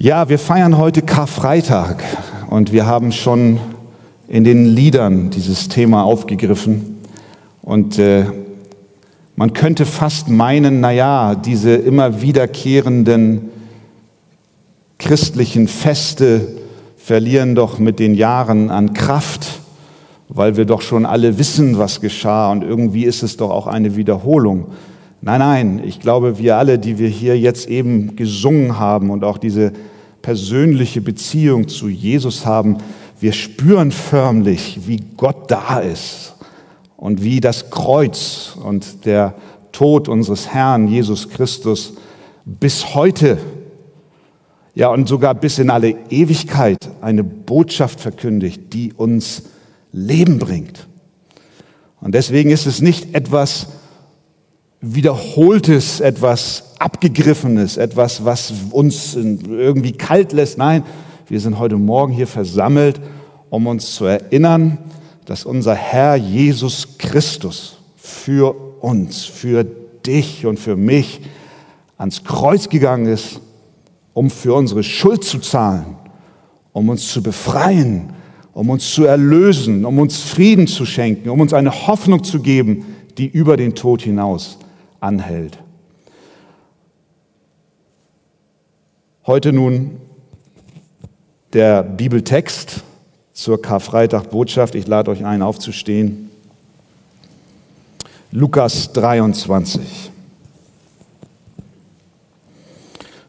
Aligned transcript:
Ja, 0.00 0.28
wir 0.28 0.38
feiern 0.38 0.78
heute 0.78 1.02
Karfreitag 1.02 2.04
und 2.50 2.70
wir 2.70 2.86
haben 2.86 3.10
schon 3.10 3.58
in 4.28 4.44
den 4.44 4.64
Liedern 4.64 5.30
dieses 5.30 5.66
Thema 5.66 6.04
aufgegriffen. 6.04 6.98
Und 7.62 7.98
äh, 7.98 8.26
man 9.34 9.54
könnte 9.54 9.86
fast 9.86 10.28
meinen, 10.28 10.78
na 10.78 10.92
ja, 10.92 11.34
diese 11.34 11.74
immer 11.74 12.22
wiederkehrenden 12.22 13.50
christlichen 15.00 15.66
Feste 15.66 16.46
verlieren 16.96 17.56
doch 17.56 17.80
mit 17.80 17.98
den 17.98 18.14
Jahren 18.14 18.70
an 18.70 18.92
Kraft, 18.92 19.48
weil 20.28 20.56
wir 20.56 20.64
doch 20.64 20.80
schon 20.80 21.06
alle 21.06 21.38
wissen, 21.38 21.76
was 21.76 22.00
geschah 22.00 22.52
und 22.52 22.62
irgendwie 22.62 23.02
ist 23.02 23.24
es 23.24 23.36
doch 23.36 23.50
auch 23.50 23.66
eine 23.66 23.96
Wiederholung. 23.96 24.68
Nein, 25.20 25.40
nein, 25.40 25.82
ich 25.84 25.98
glaube, 25.98 26.38
wir 26.38 26.56
alle, 26.56 26.78
die 26.78 26.98
wir 26.98 27.08
hier 27.08 27.38
jetzt 27.38 27.68
eben 27.68 28.14
gesungen 28.14 28.78
haben 28.78 29.10
und 29.10 29.24
auch 29.24 29.38
diese 29.38 29.72
persönliche 30.22 31.00
Beziehung 31.00 31.66
zu 31.68 31.88
Jesus 31.88 32.46
haben, 32.46 32.78
wir 33.20 33.32
spüren 33.32 33.90
förmlich, 33.90 34.80
wie 34.86 35.00
Gott 35.16 35.50
da 35.50 35.80
ist 35.80 36.34
und 36.96 37.22
wie 37.24 37.40
das 37.40 37.70
Kreuz 37.70 38.56
und 38.62 39.04
der 39.06 39.34
Tod 39.72 40.08
unseres 40.08 40.48
Herrn 40.48 40.86
Jesus 40.86 41.28
Christus 41.28 41.94
bis 42.44 42.94
heute, 42.94 43.38
ja 44.74 44.88
und 44.88 45.08
sogar 45.08 45.34
bis 45.34 45.58
in 45.58 45.70
alle 45.70 45.96
Ewigkeit 46.10 46.78
eine 47.00 47.24
Botschaft 47.24 48.00
verkündigt, 48.00 48.72
die 48.72 48.92
uns 48.92 49.44
Leben 49.90 50.38
bringt. 50.38 50.86
Und 52.00 52.14
deswegen 52.14 52.50
ist 52.50 52.66
es 52.66 52.80
nicht 52.80 53.16
etwas, 53.16 53.66
Wiederholtes, 54.80 55.98
etwas 55.98 56.74
Abgegriffenes, 56.78 57.76
etwas, 57.76 58.24
was 58.24 58.52
uns 58.70 59.16
irgendwie 59.16 59.90
kalt 59.92 60.32
lässt. 60.32 60.56
Nein, 60.56 60.84
wir 61.26 61.40
sind 61.40 61.58
heute 61.58 61.76
Morgen 61.76 62.12
hier 62.12 62.28
versammelt, 62.28 63.00
um 63.50 63.66
uns 63.66 63.96
zu 63.96 64.04
erinnern, 64.04 64.78
dass 65.24 65.44
unser 65.44 65.74
Herr 65.74 66.14
Jesus 66.14 66.96
Christus 66.96 67.78
für 67.96 68.54
uns, 68.80 69.24
für 69.24 69.64
dich 69.64 70.46
und 70.46 70.60
für 70.60 70.76
mich 70.76 71.22
ans 71.96 72.22
Kreuz 72.22 72.68
gegangen 72.68 73.06
ist, 73.06 73.40
um 74.14 74.30
für 74.30 74.54
unsere 74.54 74.84
Schuld 74.84 75.24
zu 75.24 75.40
zahlen, 75.40 75.96
um 76.72 76.88
uns 76.88 77.12
zu 77.12 77.20
befreien, 77.20 78.12
um 78.52 78.70
uns 78.70 78.92
zu 78.92 79.04
erlösen, 79.06 79.84
um 79.84 79.98
uns 79.98 80.20
Frieden 80.20 80.68
zu 80.68 80.86
schenken, 80.86 81.30
um 81.30 81.40
uns 81.40 81.52
eine 81.52 81.88
Hoffnung 81.88 82.22
zu 82.22 82.40
geben, 82.40 82.86
die 83.18 83.26
über 83.26 83.56
den 83.56 83.74
Tod 83.74 84.02
hinaus 84.02 84.58
anhält. 85.00 85.58
Heute 89.26 89.52
nun 89.52 90.00
der 91.52 91.82
Bibeltext 91.82 92.82
zur 93.32 93.60
Karfreitag-Botschaft. 93.60 94.74
Ich 94.74 94.86
lade 94.86 95.10
euch 95.10 95.24
ein, 95.24 95.42
aufzustehen. 95.42 96.30
Lukas 98.30 98.92
23. 98.92 100.10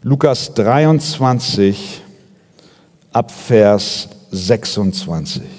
Lukas 0.01 0.53
23 0.53 2.01
ab 3.11 3.31
Vers 3.31 4.07
26. 4.31 5.58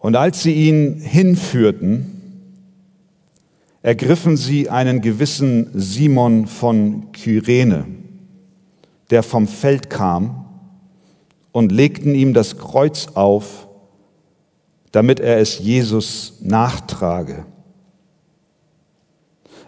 Und 0.00 0.16
als 0.16 0.42
sie 0.42 0.54
ihn 0.54 0.98
hinführten, 0.98 2.20
ergriffen 3.82 4.36
sie 4.36 4.68
einen 4.68 5.02
gewissen 5.02 5.70
Simon 5.74 6.46
von 6.46 7.12
Kyrene, 7.12 7.86
der 9.10 9.22
vom 9.22 9.46
Feld 9.46 9.90
kam, 9.90 10.46
und 11.52 11.72
legten 11.72 12.14
ihm 12.14 12.32
das 12.32 12.58
Kreuz 12.58 13.08
auf, 13.14 13.68
damit 14.92 15.20
er 15.20 15.38
es 15.38 15.58
Jesus 15.58 16.38
nachtrage. 16.40 17.44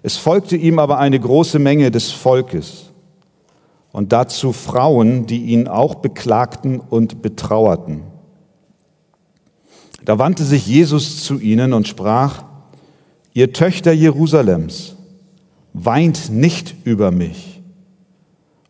Es 0.02 0.16
folgte 0.16 0.56
ihm 0.56 0.78
aber 0.78 0.98
eine 0.98 1.18
große 1.18 1.58
Menge 1.58 1.90
des 1.90 2.10
Volkes 2.10 2.90
und 3.90 4.12
dazu 4.12 4.52
Frauen, 4.52 5.26
die 5.26 5.46
ihn 5.46 5.68
auch 5.68 5.96
beklagten 5.96 6.78
und 6.80 7.20
betrauerten. 7.20 8.11
Da 10.04 10.18
wandte 10.18 10.44
sich 10.44 10.66
Jesus 10.66 11.24
zu 11.24 11.38
ihnen 11.38 11.72
und 11.72 11.86
sprach, 11.86 12.44
ihr 13.34 13.52
Töchter 13.52 13.92
Jerusalems, 13.92 14.96
weint 15.72 16.30
nicht 16.30 16.74
über 16.84 17.10
mich, 17.10 17.62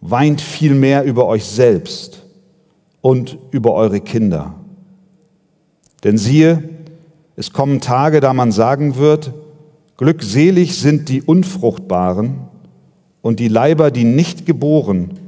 weint 0.00 0.40
vielmehr 0.40 1.04
über 1.04 1.26
euch 1.26 1.44
selbst 1.44 2.24
und 3.00 3.38
über 3.50 3.72
eure 3.72 4.00
Kinder. 4.00 4.54
Denn 6.04 6.18
siehe, 6.18 6.68
es 7.36 7.52
kommen 7.52 7.80
Tage, 7.80 8.20
da 8.20 8.34
man 8.34 8.52
sagen 8.52 8.96
wird, 8.96 9.32
glückselig 9.96 10.78
sind 10.78 11.08
die 11.08 11.22
Unfruchtbaren 11.22 12.40
und 13.22 13.40
die 13.40 13.48
Leiber, 13.48 13.90
die 13.90 14.04
nicht 14.04 14.44
geboren 14.44 15.18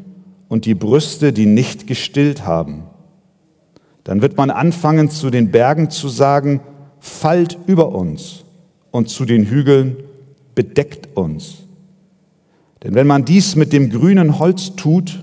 und 0.48 0.66
die 0.66 0.74
Brüste, 0.74 1.32
die 1.32 1.46
nicht 1.46 1.86
gestillt 1.86 2.46
haben 2.46 2.84
dann 4.04 4.22
wird 4.22 4.36
man 4.36 4.50
anfangen, 4.50 5.10
zu 5.10 5.30
den 5.30 5.50
Bergen 5.50 5.90
zu 5.90 6.08
sagen, 6.08 6.60
fallt 7.00 7.58
über 7.66 7.94
uns 7.94 8.44
und 8.90 9.08
zu 9.08 9.24
den 9.24 9.46
Hügeln, 9.46 9.96
bedeckt 10.54 11.16
uns. 11.16 11.64
Denn 12.82 12.94
wenn 12.94 13.06
man 13.06 13.24
dies 13.24 13.56
mit 13.56 13.72
dem 13.72 13.90
grünen 13.90 14.38
Holz 14.38 14.76
tut, 14.76 15.22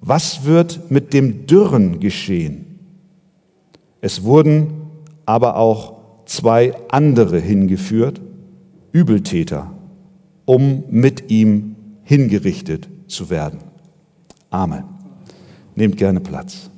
was 0.00 0.44
wird 0.44 0.90
mit 0.90 1.12
dem 1.12 1.46
Dürren 1.46 1.98
geschehen? 1.98 2.78
Es 4.00 4.22
wurden 4.22 4.68
aber 5.26 5.56
auch 5.56 5.94
zwei 6.26 6.74
andere 6.90 7.38
hingeführt, 7.40 8.20
Übeltäter, 8.92 9.72
um 10.44 10.84
mit 10.90 11.30
ihm 11.30 11.74
hingerichtet 12.04 12.88
zu 13.08 13.30
werden. 13.30 13.60
Amen. 14.50 14.84
Nehmt 15.74 15.96
gerne 15.96 16.20
Platz. 16.20 16.70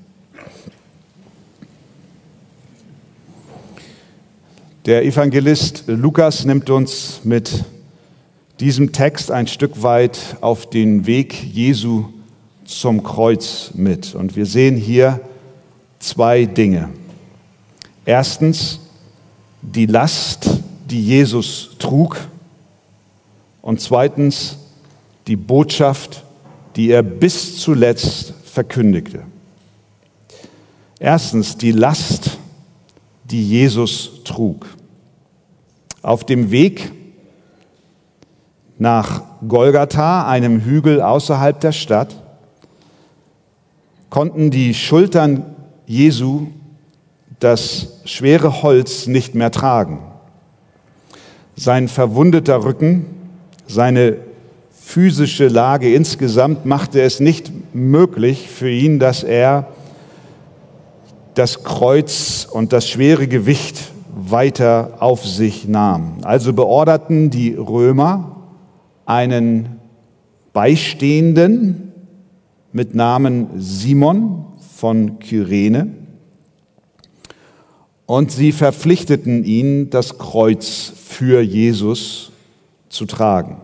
Der 4.86 5.04
Evangelist 5.04 5.82
Lukas 5.88 6.44
nimmt 6.44 6.70
uns 6.70 7.22
mit 7.24 7.64
diesem 8.60 8.92
Text 8.92 9.32
ein 9.32 9.48
Stück 9.48 9.82
weit 9.82 10.36
auf 10.40 10.70
den 10.70 11.06
Weg 11.06 11.34
Jesu 11.42 12.04
zum 12.64 13.02
Kreuz 13.02 13.72
mit. 13.74 14.14
Und 14.14 14.36
wir 14.36 14.46
sehen 14.46 14.76
hier 14.76 15.20
zwei 15.98 16.44
Dinge. 16.44 16.90
Erstens 18.04 18.78
die 19.60 19.86
Last, 19.86 20.48
die 20.88 21.02
Jesus 21.02 21.70
trug. 21.80 22.20
Und 23.62 23.80
zweitens 23.80 24.56
die 25.26 25.34
Botschaft, 25.34 26.22
die 26.76 26.92
er 26.92 27.02
bis 27.02 27.58
zuletzt 27.58 28.34
verkündigte. 28.44 29.22
Erstens 31.00 31.56
die 31.56 31.72
Last, 31.72 32.38
die 33.24 33.42
Jesus 33.42 34.22
trug. 34.22 34.75
Auf 36.06 36.22
dem 36.22 36.52
Weg 36.52 36.92
nach 38.78 39.22
Golgatha, 39.48 40.28
einem 40.28 40.60
Hügel 40.60 41.02
außerhalb 41.02 41.58
der 41.58 41.72
Stadt, 41.72 42.14
konnten 44.08 44.52
die 44.52 44.72
Schultern 44.72 45.56
Jesu 45.84 46.46
das 47.40 48.02
schwere 48.04 48.62
Holz 48.62 49.08
nicht 49.08 49.34
mehr 49.34 49.50
tragen. 49.50 49.98
Sein 51.56 51.88
verwundeter 51.88 52.62
Rücken, 52.62 53.06
seine 53.66 54.18
physische 54.70 55.48
Lage 55.48 55.92
insgesamt 55.92 56.66
machte 56.66 57.02
es 57.02 57.18
nicht 57.18 57.50
möglich 57.74 58.48
für 58.48 58.70
ihn, 58.70 59.00
dass 59.00 59.24
er 59.24 59.72
das 61.34 61.64
Kreuz 61.64 62.46
und 62.48 62.72
das 62.72 62.88
schwere 62.88 63.26
Gewicht 63.26 63.95
weiter 64.30 64.98
auf 65.00 65.24
sich 65.26 65.68
nahm. 65.68 66.18
Also 66.22 66.52
beorderten 66.52 67.30
die 67.30 67.54
Römer 67.54 68.36
einen 69.04 69.80
Beistehenden 70.52 71.92
mit 72.72 72.94
Namen 72.94 73.48
Simon 73.56 74.46
von 74.74 75.18
Kyrene 75.18 75.88
und 78.06 78.30
sie 78.30 78.52
verpflichteten 78.52 79.44
ihn, 79.44 79.90
das 79.90 80.18
Kreuz 80.18 80.92
für 80.96 81.40
Jesus 81.40 82.30
zu 82.88 83.04
tragen. 83.04 83.60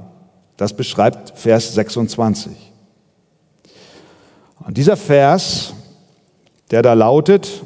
Das 0.56 0.74
beschreibt 0.74 1.38
Vers 1.38 1.74
26. 1.74 2.52
Und 4.64 4.76
dieser 4.76 4.96
Vers, 4.96 5.74
der 6.70 6.82
da 6.82 6.92
lautet, 6.92 7.62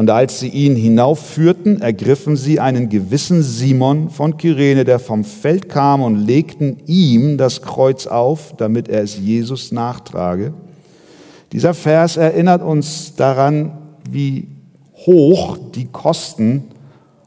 Und 0.00 0.08
als 0.08 0.40
sie 0.40 0.48
ihn 0.48 0.76
hinaufführten, 0.76 1.82
ergriffen 1.82 2.34
sie 2.34 2.58
einen 2.58 2.88
gewissen 2.88 3.42
Simon 3.42 4.08
von 4.08 4.38
Kyrene, 4.38 4.86
der 4.86 4.98
vom 4.98 5.24
Feld 5.24 5.68
kam, 5.68 6.00
und 6.00 6.16
legten 6.16 6.78
ihm 6.86 7.36
das 7.36 7.60
Kreuz 7.60 8.06
auf, 8.06 8.54
damit 8.56 8.88
er 8.88 9.02
es 9.02 9.18
Jesus 9.18 9.72
nachtrage. 9.72 10.54
Dieser 11.52 11.74
Vers 11.74 12.16
erinnert 12.16 12.62
uns 12.62 13.14
daran, 13.14 13.72
wie 14.10 14.48
hoch 14.94 15.58
die 15.74 15.84
Kosten 15.84 16.64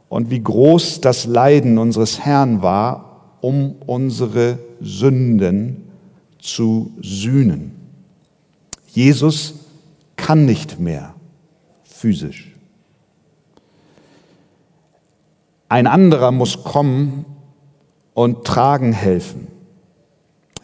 und 0.10 0.32
wie 0.32 0.42
groß 0.42 1.00
das 1.00 1.26
Leiden 1.28 1.78
unseres 1.78 2.22
Herrn 2.22 2.64
war, 2.64 3.36
um 3.42 3.76
unsere 3.86 4.58
Sünden 4.82 5.84
zu 6.40 6.92
sühnen. 7.00 7.76
Jesus 8.88 9.54
kann 10.16 10.46
nicht 10.46 10.80
mehr 10.80 11.14
physisch. 11.84 12.53
Ein 15.74 15.88
anderer 15.88 16.32
muss 16.32 16.64
kommen 16.64 17.26
und 18.14 18.46
tragen 18.46 18.94
helfen. 18.94 19.48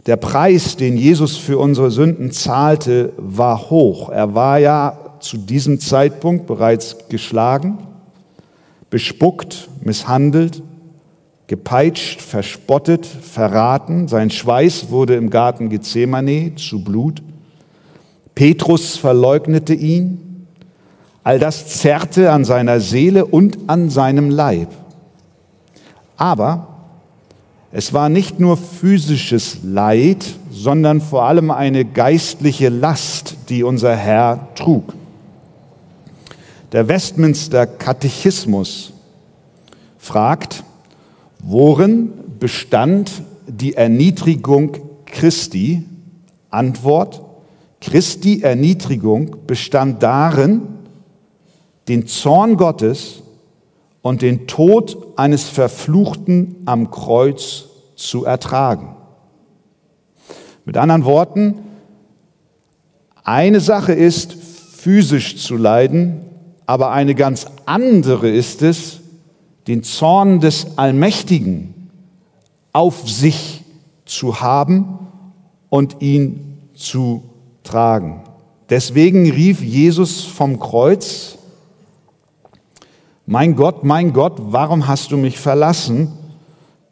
Der 0.06 0.18
Preis, 0.18 0.78
den 0.78 0.98
Jesus 0.98 1.36
für 1.36 1.58
unsere 1.58 1.90
Sünden 1.90 2.32
zahlte, 2.32 3.14
war 3.18 3.72
hoch. 3.72 4.10
Er 4.10 4.36
war 4.36 4.60
ja 4.60 5.16
zu 5.20 5.38
diesem 5.38 5.80
Zeitpunkt 5.80 6.46
bereits 6.46 7.10
geschlagen, 7.10 7.80
bespuckt, 8.92 9.70
misshandelt, 9.84 10.62
gepeitscht, 11.48 12.22
verspottet, 12.22 13.08
verraten. 13.08 14.08
Sein 14.08 14.30
Schweiß 14.30 14.92
wurde 14.92 15.16
im 15.16 15.32
Garten 15.32 15.70
Gethsemane 15.70 16.54
zu 16.54 16.84
Blut. 16.84 17.24
Petrus 18.36 18.96
verleugnete 18.96 19.74
ihn. 19.74 20.46
All 21.24 21.40
das 21.40 21.66
zerrte 21.66 22.32
an 22.32 22.46
seiner 22.46 22.80
Seele 22.80 23.26
und 23.26 23.58
an 23.66 23.90
seinem 23.90 24.30
Leib. 24.30 24.70
Aber 26.20 26.68
es 27.72 27.94
war 27.94 28.10
nicht 28.10 28.42
nur 28.42 28.58
physisches 28.58 29.60
Leid, 29.64 30.26
sondern 30.52 31.00
vor 31.00 31.24
allem 31.24 31.50
eine 31.50 31.86
geistliche 31.86 32.68
Last, 32.68 33.38
die 33.48 33.64
unser 33.64 33.96
Herr 33.96 34.50
trug. 34.54 34.94
Der 36.74 36.90
Westminster 36.90 37.66
Katechismus 37.66 38.92
fragt, 39.98 40.66
worin 41.42 42.12
bestand 42.38 43.24
die 43.48 43.76
Erniedrigung 43.76 44.78
Christi? 45.06 45.86
Antwort, 46.50 47.22
Christi 47.80 48.42
Erniedrigung 48.42 49.38
bestand 49.48 50.04
darin, 50.04 50.64
den 51.88 52.08
Zorn 52.08 52.58
Gottes 52.58 53.24
und 54.10 54.24
den 54.24 54.48
Tod 54.48 54.98
eines 55.18 55.50
Verfluchten 55.50 56.64
am 56.66 56.90
Kreuz 56.90 57.66
zu 57.96 58.26
ertragen. 58.26 58.96
Mit 60.66 60.78
anderen 60.78 61.06
Worten, 61.06 61.60
eine 63.24 63.60
Sache 63.60 63.94
ist, 63.94 64.34
physisch 64.34 65.38
zu 65.38 65.58
leiden, 65.58 66.22
aber 66.66 66.90
eine 66.90 67.14
ganz 67.14 67.46
andere 67.68 68.32
ist 68.32 68.64
es, 68.64 69.02
den 69.68 69.84
Zorn 69.84 70.40
des 70.40 70.80
Allmächtigen 70.80 71.92
auf 72.74 73.08
sich 73.08 73.64
zu 74.06 74.42
haben 74.42 74.98
und 75.70 76.02
ihn 76.02 76.58
zu 76.74 77.26
tragen. 77.62 78.24
Deswegen 78.72 79.30
rief 79.30 79.62
Jesus 79.62 80.24
vom 80.24 80.60
Kreuz, 80.60 81.38
mein 83.30 83.56
Gott, 83.56 83.84
mein 83.84 84.12
Gott, 84.12 84.38
warum 84.40 84.88
hast 84.88 85.12
du 85.12 85.18
mich 85.18 85.38
verlassen? 85.38 86.12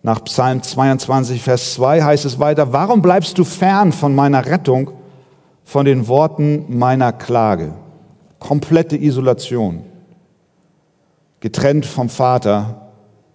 Nach 0.04 0.24
Psalm 0.24 0.62
22, 0.62 1.42
Vers 1.42 1.74
2 1.74 2.04
heißt 2.04 2.26
es 2.26 2.38
weiter, 2.38 2.72
warum 2.72 3.02
bleibst 3.02 3.40
du 3.40 3.44
fern 3.44 3.92
von 3.92 4.14
meiner 4.14 4.46
Rettung, 4.46 4.92
von 5.64 5.86
den 5.86 6.08
Worten 6.08 6.66
meiner 6.78 7.12
Klage? 7.12 7.74
Komplette 8.38 8.98
Isolation, 8.98 9.82
getrennt 11.40 11.88
vom 11.88 12.08
Vater, 12.08 12.90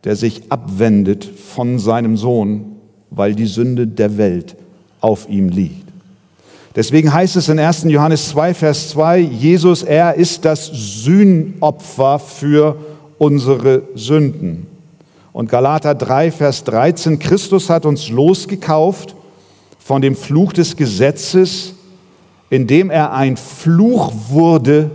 der 0.04 0.14
sich 0.14 0.52
abwendet 0.52 1.24
von 1.24 1.80
seinem 1.80 2.16
Sohn, 2.16 2.76
weil 3.10 3.34
die 3.34 3.46
Sünde 3.46 3.88
der 3.88 4.16
Welt 4.16 4.54
auf 5.00 5.28
ihm 5.28 5.48
liegt. 5.48 5.88
Deswegen 6.76 7.12
heißt 7.12 7.34
es 7.34 7.48
in 7.48 7.58
1. 7.58 7.82
Johannes 7.88 8.28
2, 8.28 8.54
Vers 8.54 8.90
2, 8.90 9.18
Jesus, 9.18 9.82
er 9.82 10.14
ist 10.14 10.44
das 10.44 10.66
Sühnopfer 10.72 12.20
für 12.20 12.76
unsere 13.22 13.82
Sünden. 13.94 14.66
Und 15.32 15.48
Galater 15.48 15.94
3, 15.94 16.32
Vers 16.32 16.64
13, 16.64 17.20
Christus 17.20 17.70
hat 17.70 17.86
uns 17.86 18.08
losgekauft 18.08 19.14
von 19.78 20.02
dem 20.02 20.16
Fluch 20.16 20.52
des 20.52 20.74
Gesetzes, 20.74 21.74
indem 22.50 22.90
er 22.90 23.12
ein 23.12 23.36
Fluch 23.36 24.12
wurde 24.30 24.90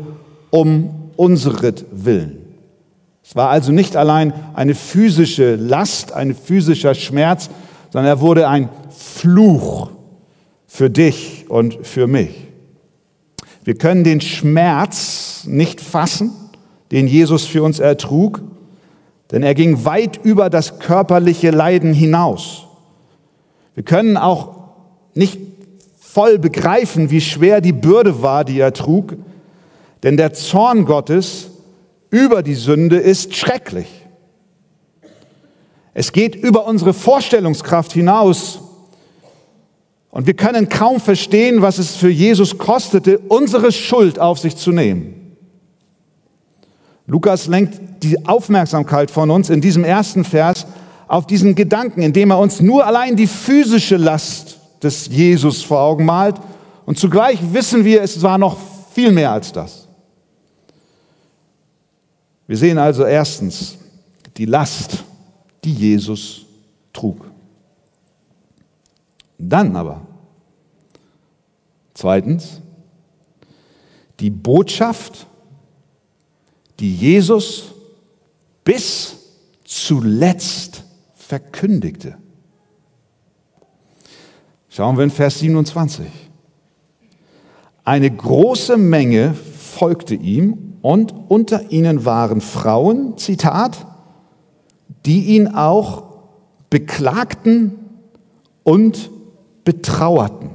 um 0.50 0.90
Willen. 1.16 2.40
Es 3.24 3.34
war 3.38 3.50
also 3.50 3.72
nicht 3.72 3.96
allein 3.96 4.34
eine 4.56 4.76
physische 4.76 5.56
Last, 5.56 6.12
ein 6.12 6.36
physischer 6.36 6.96
Schmerz, 6.96 7.50
sondern 7.94 8.12
er 8.12 8.20
wurde 8.20 8.50
ein 8.50 8.68
Fluch 8.90 9.90
für 10.68 10.90
dich 10.90 11.46
und 11.48 11.80
für 11.88 12.08
mich. 12.08 12.36
Wir 13.64 13.76
können 13.76 14.04
den 14.04 14.20
Schmerz 14.20 15.46
nicht 15.46 15.80
fassen, 15.80 16.32
den 16.92 17.08
Jesus 17.08 17.46
für 17.46 17.64
uns 17.64 17.80
ertrug, 17.80 18.42
denn 19.32 19.44
er 19.44 19.56
ging 19.56 19.86
weit 19.86 20.20
über 20.24 20.50
das 20.50 20.80
körperliche 20.80 21.52
Leiden 21.52 21.94
hinaus. 21.94 22.66
Wir 23.76 23.84
können 23.84 24.18
auch 24.18 24.56
nicht 25.14 25.40
voll 26.00 26.40
begreifen, 26.40 27.12
wie 27.12 27.22
schwer 27.22 27.62
die 27.62 27.74
Bürde 27.74 28.22
war, 28.22 28.46
die 28.46 28.60
er 28.60 28.74
trug, 28.74 29.16
denn 30.04 30.18
der 30.18 30.34
Zorn 30.34 30.86
Gottes 30.86 31.52
über 32.10 32.42
die 32.42 32.56
Sünde 32.56 32.98
ist 32.98 33.36
schrecklich. 33.36 33.88
Es 35.94 36.12
geht 36.12 36.36
über 36.36 36.66
unsere 36.66 36.94
Vorstellungskraft 36.94 37.92
hinaus 37.92 38.62
und 40.10 40.26
wir 40.26 40.36
können 40.36 40.70
kaum 40.70 41.00
verstehen, 41.00 41.62
was 41.62 41.80
es 41.80 41.96
für 41.96 42.10
Jesus 42.10 42.58
kostete, 42.58 43.20
unsere 43.20 43.72
Schuld 43.72 44.20
auf 44.20 44.40
sich 44.40 44.56
zu 44.56 44.72
nehmen. 44.72 45.27
Lukas 47.08 47.48
lenkt 47.48 48.04
die 48.04 48.28
Aufmerksamkeit 48.28 49.10
von 49.10 49.32
uns 49.32 49.50
in 49.50 49.62
diesem 49.62 49.86
ersten 49.86 50.26
Vers 50.26 50.68
auf 51.08 51.26
diesen 51.26 51.56
Gedanken, 51.56 52.02
indem 52.02 52.32
er 52.32 52.40
uns 52.40 52.60
nur 52.60 52.86
allein 52.86 53.16
die 53.16 53.28
physische 53.28 53.96
Last 53.96 54.60
des 54.84 55.08
Jesus 55.08 55.64
vor 55.64 55.80
Augen 55.80 56.06
malt. 56.06 56.36
Und 56.86 57.00
zugleich 57.00 57.40
wissen 57.54 57.86
wir, 57.86 58.02
es 58.02 58.22
war 58.22 58.38
noch 58.38 58.58
viel 58.94 59.12
mehr 59.12 59.32
als 59.32 59.54
das. 59.54 59.88
Wir 62.46 62.58
sehen 62.58 62.78
also 62.78 63.06
erstens 63.06 63.78
die 64.36 64.46
Last, 64.46 65.04
die 65.64 65.74
Jesus 65.74 66.46
trug. 66.94 67.26
Dann 69.38 69.76
aber, 69.76 70.02
zweitens, 71.94 72.62
die 74.20 74.30
Botschaft, 74.30 75.28
die 76.80 76.94
Jesus 76.96 77.74
bis 78.64 79.16
zuletzt 79.64 80.84
verkündigte. 81.16 82.18
Schauen 84.70 84.98
wir 84.98 85.04
in 85.04 85.12
Vers 85.12 85.40
27. 85.40 86.06
Eine 87.84 88.12
große 88.12 88.78
Menge 88.78 89.34
folgte 89.34 90.14
ihm 90.14 90.76
und 90.82 91.14
unter 91.30 91.72
ihnen 91.72 92.06
waren 92.06 92.42
Frauen, 92.42 93.18
Zitat, 93.18 93.88
die 95.06 95.36
ihn 95.36 95.48
auch 95.48 96.04
beklagten 96.70 97.80
und 98.64 99.10
betrauerten. 99.64 100.50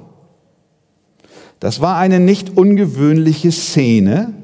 Das 1.59 1.81
war 1.81 1.97
eine 1.97 2.21
nicht 2.21 2.57
ungewöhnliche 2.57 3.51
Szene, 3.51 4.35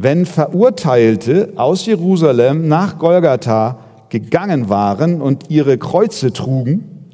wenn 0.00 0.26
Verurteilte 0.26 1.52
aus 1.56 1.84
Jerusalem 1.84 2.68
nach 2.68 2.98
Golgatha 2.98 3.80
gegangen 4.10 4.68
waren 4.68 5.20
und 5.20 5.50
ihre 5.50 5.76
Kreuze 5.76 6.32
trugen, 6.32 7.12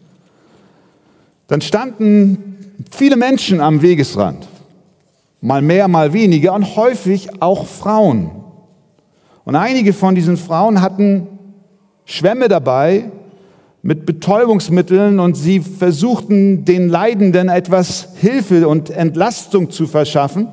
dann 1.47 1.63
standen 1.63 2.75
viele 2.91 3.17
Menschen 3.17 3.61
am 3.61 3.81
Wegesrand, 3.81 4.47
mal 5.41 5.63
mehr, 5.63 5.89
mal 5.89 6.13
weniger 6.13 6.53
und 6.53 6.77
häufig 6.77 7.43
auch 7.43 7.67
Frauen. 7.67 8.31
Und 9.47 9.57
einige 9.57 9.95
von 9.95 10.15
diesen 10.15 10.37
Frauen 10.37 10.83
hatten 10.83 11.27
Schwämme 12.05 12.49
dabei 12.49 13.11
mit 13.83 14.05
Betäubungsmitteln 14.05 15.21
und 15.21 15.37
sie 15.37 15.61
versuchten 15.61 16.67
den 16.67 16.91
Leidenden 16.91 17.49
etwas 17.49 18.09
Hilfe 18.21 18.69
und 18.69 18.91
Entlastung 18.91 19.71
zu 19.71 19.87
verschaffen 19.87 20.49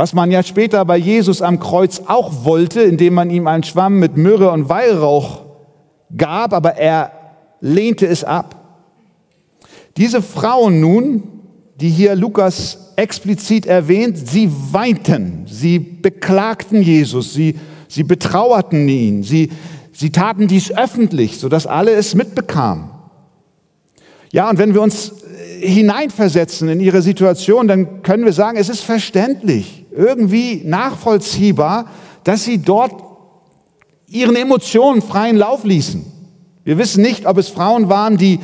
Was 0.00 0.14
man 0.14 0.30
ja 0.30 0.42
später 0.42 0.82
bei 0.86 0.96
Jesus 0.96 1.42
am 1.42 1.60
Kreuz 1.60 2.00
auch 2.06 2.46
wollte, 2.46 2.80
indem 2.80 3.12
man 3.12 3.28
ihm 3.28 3.46
einen 3.46 3.64
Schwamm 3.64 3.98
mit 3.98 4.16
Myrrhe 4.16 4.50
und 4.50 4.70
Weihrauch 4.70 5.42
gab, 6.16 6.54
aber 6.54 6.76
er 6.76 7.12
lehnte 7.60 8.06
es 8.06 8.24
ab. 8.24 8.54
Diese 9.98 10.22
Frauen 10.22 10.80
nun, 10.80 11.24
die 11.78 11.90
hier 11.90 12.16
Lukas 12.16 12.94
explizit 12.96 13.66
erwähnt, 13.66 14.16
sie 14.16 14.50
weinten, 14.70 15.44
sie 15.46 15.78
beklagten 15.78 16.80
Jesus, 16.80 17.34
sie, 17.34 17.56
sie 17.86 18.04
betrauerten 18.04 18.88
ihn, 18.88 19.22
sie, 19.22 19.50
sie 19.92 20.08
taten 20.08 20.48
dies 20.48 20.74
öffentlich, 20.74 21.36
sodass 21.36 21.66
alle 21.66 21.92
es 21.92 22.14
mitbekamen. 22.14 22.88
Ja, 24.32 24.48
und 24.48 24.56
wenn 24.56 24.72
wir 24.72 24.80
uns 24.80 25.12
hineinversetzen 25.60 26.70
in 26.70 26.80
ihre 26.80 27.02
Situation, 27.02 27.68
dann 27.68 28.02
können 28.02 28.24
wir 28.24 28.32
sagen, 28.32 28.56
es 28.56 28.70
ist 28.70 28.80
verständlich, 28.80 29.79
irgendwie 29.94 30.62
nachvollziehbar, 30.64 31.86
dass 32.24 32.44
sie 32.44 32.58
dort 32.58 32.92
ihren 34.06 34.36
Emotionen 34.36 35.02
freien 35.02 35.36
Lauf 35.36 35.64
ließen. 35.64 36.04
Wir 36.64 36.78
wissen 36.78 37.02
nicht, 37.02 37.26
ob 37.26 37.38
es 37.38 37.48
Frauen 37.48 37.88
waren, 37.88 38.16
die 38.16 38.40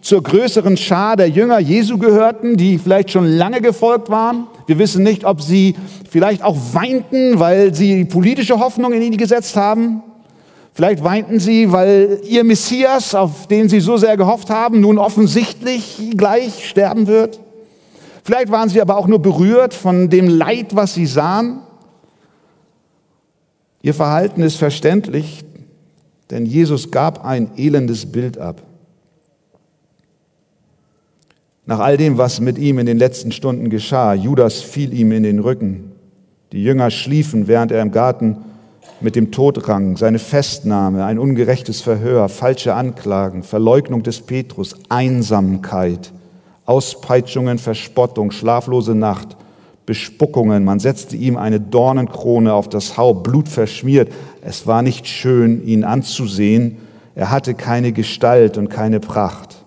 zur 0.00 0.22
größeren 0.22 0.76
Schar 0.76 1.16
der 1.16 1.28
Jünger 1.28 1.58
Jesu 1.58 1.98
gehörten, 1.98 2.56
die 2.56 2.78
vielleicht 2.78 3.10
schon 3.10 3.26
lange 3.26 3.60
gefolgt 3.60 4.10
waren. 4.10 4.46
Wir 4.66 4.78
wissen 4.78 5.02
nicht, 5.02 5.24
ob 5.24 5.42
sie 5.42 5.74
vielleicht 6.08 6.42
auch 6.42 6.56
weinten, 6.72 7.40
weil 7.40 7.74
sie 7.74 8.04
politische 8.04 8.60
Hoffnung 8.60 8.92
in 8.92 9.02
ihn 9.02 9.16
gesetzt 9.16 9.56
haben. 9.56 10.02
Vielleicht 10.72 11.02
weinten 11.02 11.40
sie, 11.40 11.72
weil 11.72 12.20
ihr 12.28 12.44
Messias, 12.44 13.14
auf 13.14 13.48
den 13.48 13.68
sie 13.68 13.80
so 13.80 13.96
sehr 13.96 14.16
gehofft 14.16 14.50
haben, 14.50 14.80
nun 14.80 14.98
offensichtlich 14.98 16.12
gleich 16.16 16.68
sterben 16.68 17.08
wird. 17.08 17.40
Vielleicht 18.28 18.50
waren 18.50 18.68
sie 18.68 18.82
aber 18.82 18.98
auch 18.98 19.06
nur 19.06 19.20
berührt 19.20 19.72
von 19.72 20.10
dem 20.10 20.28
Leid, 20.28 20.76
was 20.76 20.92
sie 20.92 21.06
sahen. 21.06 21.60
Ihr 23.80 23.94
Verhalten 23.94 24.42
ist 24.42 24.56
verständlich, 24.56 25.46
denn 26.28 26.44
Jesus 26.44 26.90
gab 26.90 27.24
ein 27.24 27.52
elendes 27.56 28.04
Bild 28.12 28.36
ab. 28.36 28.60
Nach 31.64 31.78
all 31.78 31.96
dem, 31.96 32.18
was 32.18 32.38
mit 32.38 32.58
ihm 32.58 32.78
in 32.78 32.84
den 32.84 32.98
letzten 32.98 33.32
Stunden 33.32 33.70
geschah, 33.70 34.12
Judas 34.12 34.60
fiel 34.60 34.92
ihm 34.92 35.10
in 35.12 35.22
den 35.22 35.38
Rücken. 35.38 35.92
Die 36.52 36.62
Jünger 36.62 36.90
schliefen, 36.90 37.48
während 37.48 37.72
er 37.72 37.80
im 37.80 37.92
Garten 37.92 38.36
mit 39.00 39.16
dem 39.16 39.30
Tod 39.30 39.66
rang, 39.70 39.96
seine 39.96 40.18
Festnahme, 40.18 41.06
ein 41.06 41.18
ungerechtes 41.18 41.80
Verhör, 41.80 42.28
falsche 42.28 42.74
Anklagen, 42.74 43.42
Verleugnung 43.42 44.02
des 44.02 44.20
Petrus, 44.20 44.74
Einsamkeit, 44.90 46.12
Auspeitschungen, 46.68 47.58
Verspottung, 47.58 48.30
schlaflose 48.30 48.94
Nacht, 48.94 49.36
Bespuckungen. 49.86 50.64
Man 50.64 50.80
setzte 50.80 51.16
ihm 51.16 51.36
eine 51.36 51.60
Dornenkrone 51.60 52.52
auf 52.52 52.68
das 52.68 52.96
Haupt, 52.96 53.24
Blut 53.24 53.48
verschmiert. 53.48 54.12
Es 54.42 54.66
war 54.66 54.82
nicht 54.82 55.06
schön, 55.06 55.64
ihn 55.66 55.82
anzusehen. 55.82 56.78
Er 57.14 57.30
hatte 57.30 57.54
keine 57.54 57.92
Gestalt 57.92 58.58
und 58.58 58.68
keine 58.68 59.00
Pracht. 59.00 59.64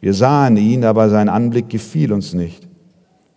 Wir 0.00 0.14
sahen 0.14 0.56
ihn, 0.56 0.84
aber 0.84 1.10
sein 1.10 1.28
Anblick 1.28 1.68
gefiel 1.68 2.12
uns 2.12 2.32
nicht. 2.32 2.66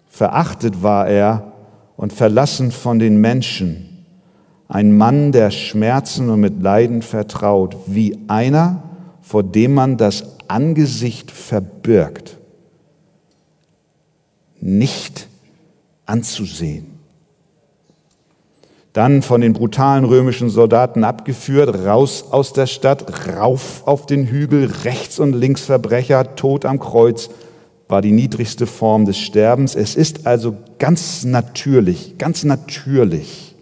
Verachtet 0.06 0.84
war 0.84 1.08
er 1.08 1.54
und 1.98 2.14
verlassen 2.14 2.72
von 2.72 3.00
den 3.00 3.20
Menschen 3.20 3.90
ein 4.74 4.98
Mann, 4.98 5.32
der 5.32 5.52
Schmerzen 5.52 6.30
und 6.30 6.40
mit 6.40 6.62
Leiden 6.62 7.02
vertraut, 7.04 7.78
wie 7.86 8.18
einer, 8.28 8.82
vor 9.22 9.44
dem 9.44 9.74
man 9.74 9.98
das 9.98 10.40
Angesicht 10.48 11.32
verbirgt, 11.32 12.40
nicht 14.64 15.28
anzusehen. 16.06 16.88
Dann 18.94 19.22
von 19.22 19.42
den 19.42 19.54
brutalen 19.54 20.06
römischen 20.06 20.50
Soldaten 20.50 21.04
abgeführt, 21.04 21.84
raus 21.86 22.26
aus 22.30 22.54
der 22.54 22.68
Stadt, 22.68 23.28
rauf 23.36 23.84
auf 23.86 24.06
den 24.06 24.28
Hügel, 24.28 24.72
rechts 24.84 25.20
und 25.20 25.34
links 25.34 25.62
Verbrecher, 25.64 26.36
tot 26.36 26.66
am 26.66 26.80
Kreuz, 26.80 27.30
war 27.90 28.02
die 28.02 28.12
niedrigste 28.12 28.66
Form 28.66 29.06
des 29.06 29.18
Sterbens. 29.18 29.76
Es 29.76 29.96
ist 29.96 30.26
also 30.26 30.56
ganz 30.80 31.26
natürlich, 31.26 32.18
ganz 32.18 32.44
natürlich, 32.44 33.56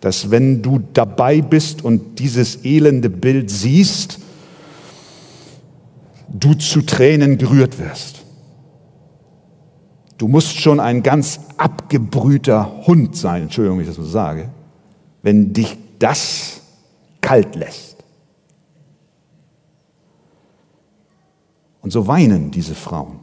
dass 0.00 0.30
wenn 0.30 0.62
du 0.62 0.80
dabei 0.92 1.40
bist 1.40 1.84
und 1.84 2.18
dieses 2.18 2.64
elende 2.64 3.10
Bild 3.10 3.50
siehst, 3.50 4.20
du 6.28 6.54
zu 6.54 6.82
Tränen 6.82 7.38
gerührt 7.38 7.78
wirst. 7.78 8.23
Du 10.18 10.28
musst 10.28 10.56
schon 10.58 10.80
ein 10.80 11.02
ganz 11.02 11.40
abgebrühter 11.56 12.86
Hund 12.86 13.16
sein, 13.16 13.44
Entschuldigung, 13.44 13.78
wenn 13.78 13.84
ich 13.84 13.88
das 13.88 13.96
so 13.96 14.04
sage, 14.04 14.50
wenn 15.22 15.52
dich 15.52 15.76
das 15.98 16.60
kalt 17.20 17.56
lässt. 17.56 17.96
Und 21.80 21.90
so 21.90 22.06
weinen 22.06 22.50
diese 22.50 22.74
Frauen. 22.74 23.20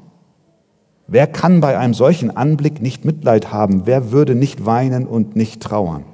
Wer 1.07 1.27
kann 1.27 1.61
bei 1.61 1.77
einem 1.77 1.93
solchen 1.93 2.35
Anblick 2.35 2.81
nicht 2.81 3.05
Mitleid 3.05 3.51
haben? 3.51 3.85
Wer 3.85 4.11
würde 4.11 4.35
nicht 4.35 4.65
weinen 4.65 5.07
und 5.07 5.35
nicht 5.35 5.61
trauern? 5.61 6.05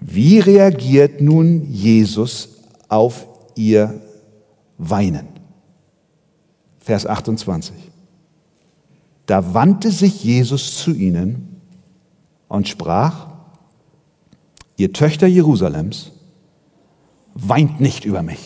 Wie 0.00 0.38
reagiert 0.38 1.20
nun 1.20 1.70
Jesus 1.70 2.60
auf 2.88 3.26
ihr 3.56 4.00
Weinen? 4.78 5.28
Vers 6.78 7.06
28. 7.06 7.87
Da 9.28 9.52
wandte 9.52 9.90
sich 9.90 10.24
Jesus 10.24 10.78
zu 10.78 10.94
ihnen 10.94 11.60
und 12.48 12.66
sprach, 12.66 13.26
ihr 14.78 14.94
Töchter 14.94 15.26
Jerusalems, 15.26 16.12
weint 17.34 17.78
nicht 17.78 18.06
über 18.06 18.22
mich. 18.22 18.38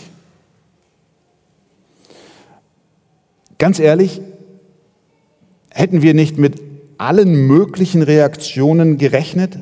Ganz 3.58 3.78
ehrlich, 3.78 4.22
hätten 5.70 6.02
wir 6.02 6.14
nicht 6.14 6.36
mit 6.36 6.60
allen 6.98 7.46
möglichen 7.46 8.02
Reaktionen 8.02 8.98
gerechnet, 8.98 9.60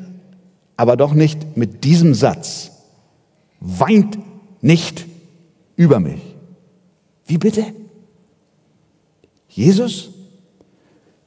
aber 0.75 0.97
doch 0.97 1.13
nicht 1.13 1.55
mit 1.55 1.83
diesem 1.83 2.15
Satz. 2.15 2.71
Weint 3.59 4.17
nicht 4.61 5.05
über 5.75 5.99
mich. 5.99 6.21
Wie 7.27 7.37
bitte? 7.37 7.63
Jesus, 9.49 10.09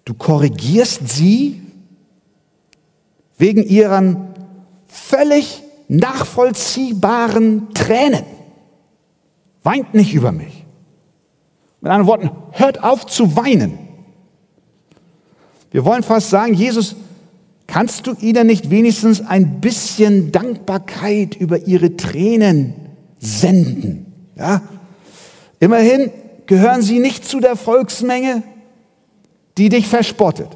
du 0.05 0.15
korrigierst 0.15 1.09
sie 1.09 1.63
wegen 3.39 3.63
ihren 3.63 4.29
völlig 4.87 5.63
nachvollziehbaren 5.89 7.73
Tränen. 7.75 8.25
Weint 9.63 9.95
nicht 9.95 10.15
über 10.15 10.33
mich. 10.33 10.65
Mit 11.81 11.93
anderen 11.93 12.07
Worten, 12.07 12.31
hört 12.53 12.83
auf 12.83 13.07
zu 13.07 13.37
weinen. 13.37 13.79
Wir 15.71 15.85
wollen 15.85 16.03
fast 16.03 16.31
sagen, 16.31 16.55
Jesus, 16.55 16.97
Kannst 17.67 18.07
du 18.07 18.15
ihnen 18.21 18.47
nicht 18.47 18.71
wenigstens 18.71 19.21
ein 19.27 19.61
bisschen 19.61 20.33
Dankbarkeit 20.33 21.35
über 21.35 21.67
ihre 21.67 21.97
Tränen 21.97 22.75
senden? 23.19 24.13
Ja? 24.37 24.63
Immerhin 25.61 26.11
gehören 26.47 26.83
sie 26.83 26.99
nicht 26.99 27.25
zu 27.27 27.41
der 27.41 27.57
Volksmenge, 27.57 28.43
die 29.59 29.69
dich 29.69 29.87
verspottet. 29.87 30.49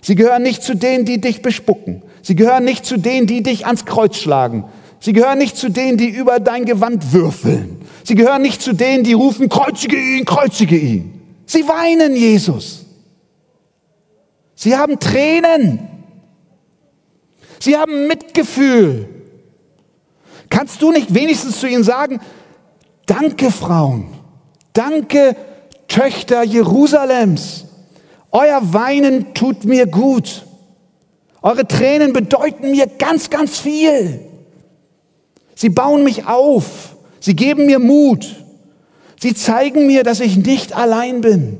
Sie 0.00 0.14
gehören 0.14 0.42
nicht 0.42 0.62
zu 0.62 0.74
denen, 0.76 1.04
die 1.04 1.20
dich 1.20 1.42
bespucken. 1.42 2.02
Sie 2.22 2.36
gehören 2.36 2.64
nicht 2.64 2.84
zu 2.84 2.98
denen, 2.98 3.26
die 3.26 3.42
dich 3.42 3.66
ans 3.66 3.84
Kreuz 3.84 4.16
schlagen. 4.16 4.64
Sie 5.00 5.12
gehören 5.12 5.38
nicht 5.38 5.56
zu 5.56 5.70
denen, 5.70 5.98
die 5.98 6.08
über 6.08 6.40
dein 6.40 6.64
Gewand 6.64 7.12
würfeln. 7.12 7.80
Sie 8.04 8.14
gehören 8.14 8.42
nicht 8.42 8.62
zu 8.62 8.72
denen, 8.72 9.04
die 9.04 9.12
rufen, 9.12 9.48
kreuzige 9.48 9.96
ihn, 9.96 10.24
kreuzige 10.24 10.76
ihn. 10.76 11.20
Sie 11.46 11.66
weinen, 11.68 12.16
Jesus. 12.16 12.84
Sie 14.54 14.76
haben 14.76 14.98
Tränen. 14.98 15.80
Sie 17.60 17.76
haben 17.76 18.06
Mitgefühl. 18.06 19.08
Kannst 20.50 20.82
du 20.82 20.92
nicht 20.92 21.14
wenigstens 21.14 21.60
zu 21.60 21.66
ihnen 21.66 21.82
sagen, 21.82 22.20
danke 23.06 23.50
Frauen, 23.50 24.06
danke 24.72 25.34
Töchter 25.88 26.42
Jerusalems, 26.44 27.64
euer 28.34 28.74
Weinen 28.74 29.32
tut 29.32 29.64
mir 29.64 29.86
gut. 29.86 30.44
Eure 31.40 31.68
Tränen 31.68 32.12
bedeuten 32.12 32.72
mir 32.72 32.88
ganz, 32.88 33.30
ganz 33.30 33.58
viel. 33.60 34.18
Sie 35.54 35.68
bauen 35.68 36.02
mich 36.02 36.26
auf. 36.26 36.96
Sie 37.20 37.36
geben 37.36 37.66
mir 37.66 37.78
Mut. 37.78 38.44
Sie 39.20 39.34
zeigen 39.34 39.86
mir, 39.86 40.02
dass 40.02 40.18
ich 40.18 40.36
nicht 40.36 40.74
allein 40.74 41.20
bin. 41.20 41.58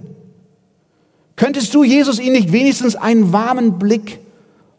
Könntest 1.36 1.72
du 1.74 1.84
Jesus 1.84 2.18
ihnen 2.18 2.32
nicht 2.32 2.50
wenigstens 2.50 2.96
einen 2.96 3.32
warmen 3.32 3.78
Blick 3.78 4.18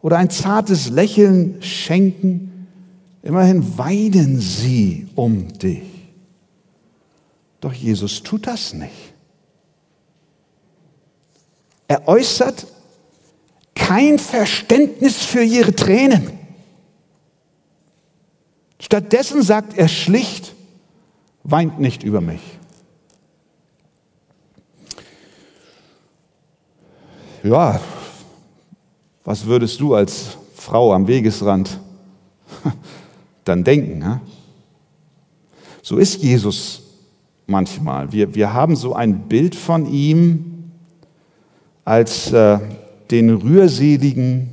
oder 0.02 0.18
ein 0.18 0.28
zartes 0.28 0.90
Lächeln 0.90 1.62
schenken. 1.62 2.68
Immerhin 3.22 3.78
weinen 3.78 4.38
sie 4.38 5.06
um 5.14 5.48
dich. 5.48 5.82
Doch 7.60 7.72
Jesus 7.72 8.22
tut 8.22 8.46
das 8.46 8.74
nicht. 8.74 9.05
Er 11.88 12.08
äußert 12.08 12.66
kein 13.74 14.18
Verständnis 14.18 15.24
für 15.24 15.42
ihre 15.42 15.74
Tränen. 15.74 16.38
Stattdessen 18.80 19.42
sagt 19.42 19.76
er 19.78 19.88
schlicht, 19.88 20.54
weint 21.44 21.78
nicht 21.78 22.02
über 22.02 22.20
mich. 22.20 22.40
Ja, 27.42 27.80
was 29.24 29.46
würdest 29.46 29.78
du 29.80 29.94
als 29.94 30.36
Frau 30.54 30.92
am 30.92 31.06
Wegesrand 31.06 31.78
dann 33.44 33.62
denken? 33.62 33.98
Ne? 33.98 34.20
So 35.82 35.98
ist 35.98 36.22
Jesus 36.22 36.82
manchmal. 37.46 38.10
Wir, 38.10 38.34
wir 38.34 38.52
haben 38.52 38.74
so 38.74 38.94
ein 38.94 39.28
Bild 39.28 39.54
von 39.54 39.86
ihm 39.86 40.55
als 41.86 42.32
äh, 42.32 42.58
den 43.10 43.30
rührseligen 43.30 44.50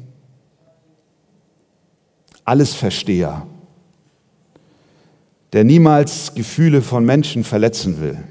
Allesversteher, 2.45 3.47
der 5.51 5.63
niemals 5.63 6.35
Gefühle 6.35 6.81
von 6.81 7.03
Menschen 7.03 7.43
verletzen 7.43 7.99
will. 7.99 8.23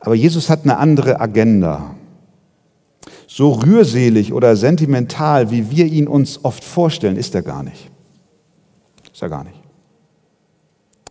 Aber 0.00 0.14
Jesus 0.14 0.48
hat 0.48 0.62
eine 0.64 0.78
andere 0.78 1.20
Agenda. 1.20 1.94
So 3.26 3.52
rührselig 3.52 4.32
oder 4.32 4.56
sentimental, 4.56 5.50
wie 5.50 5.70
wir 5.70 5.86
ihn 5.86 6.08
uns 6.08 6.42
oft 6.44 6.64
vorstellen, 6.64 7.16
ist 7.16 7.34
er 7.34 7.42
gar 7.42 7.62
nicht. 7.62 7.90
Ist 9.12 9.20
er 9.20 9.28
gar 9.28 9.44
nicht. 9.44 9.60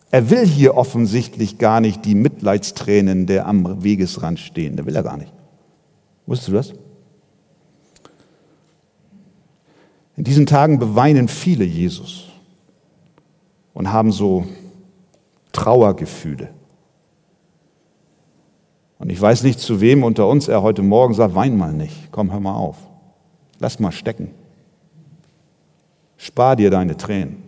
Er 0.09 0.31
will 0.31 0.47
hier 0.47 0.75
offensichtlich 0.75 1.59
gar 1.59 1.81
nicht 1.81 2.05
die 2.05 2.15
Mitleidstränen 2.15 3.27
der 3.27 3.45
am 3.45 3.83
Wegesrand 3.83 4.39
stehen. 4.39 4.75
Der 4.75 4.85
will 4.87 4.95
er 4.95 5.03
gar 5.03 5.17
nicht. 5.17 5.36
Wusstest 6.27 6.49
du 6.49 6.53
das? 6.53 6.73
In 10.17 10.23
diesen 10.23 10.45
Tagen 10.45 10.77
beweinen 10.77 11.27
viele 11.27 11.63
Jesus 11.63 12.25
und 13.73 13.91
haben 13.91 14.11
so 14.11 14.45
Trauergefühle. 15.53 16.49
Und 18.99 19.11
ich 19.11 19.21
weiß 19.21 19.43
nicht, 19.43 19.59
zu 19.59 19.79
wem 19.79 20.03
unter 20.03 20.27
uns 20.27 20.47
er 20.47 20.63
heute 20.63 20.81
Morgen 20.81 21.13
sagt, 21.13 21.35
wein 21.35 21.55
mal 21.55 21.71
nicht, 21.71 22.11
komm, 22.11 22.31
hör 22.31 22.39
mal 22.39 22.55
auf, 22.55 22.77
lass 23.59 23.79
mal 23.79 23.91
stecken, 23.91 24.31
spar 26.17 26.55
dir 26.55 26.71
deine 26.71 26.97
Tränen. 26.97 27.43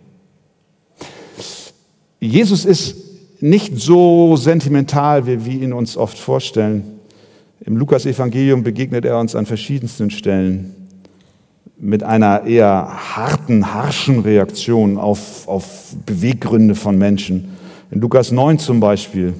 Jesus 2.20 2.64
ist 2.64 3.42
nicht 3.42 3.78
so 3.78 4.36
sentimental, 4.36 5.26
wie 5.26 5.44
wir 5.44 5.62
ihn 5.62 5.72
uns 5.72 5.96
oft 5.96 6.18
vorstellen. 6.18 6.99
Im 7.60 7.76
Lukas-Evangelium 7.76 8.62
begegnet 8.62 9.04
er 9.04 9.18
uns 9.18 9.34
an 9.34 9.44
verschiedensten 9.44 10.10
Stellen 10.10 10.74
mit 11.78 12.02
einer 12.02 12.44
eher 12.44 13.16
harten, 13.16 13.74
harschen 13.74 14.20
Reaktion 14.20 14.98
auf, 14.98 15.46
auf 15.46 15.94
Beweggründe 16.06 16.74
von 16.74 16.96
Menschen. 16.96 17.56
In 17.90 18.00
Lukas 18.00 18.30
9 18.30 18.58
zum 18.58 18.80
Beispiel, 18.80 19.34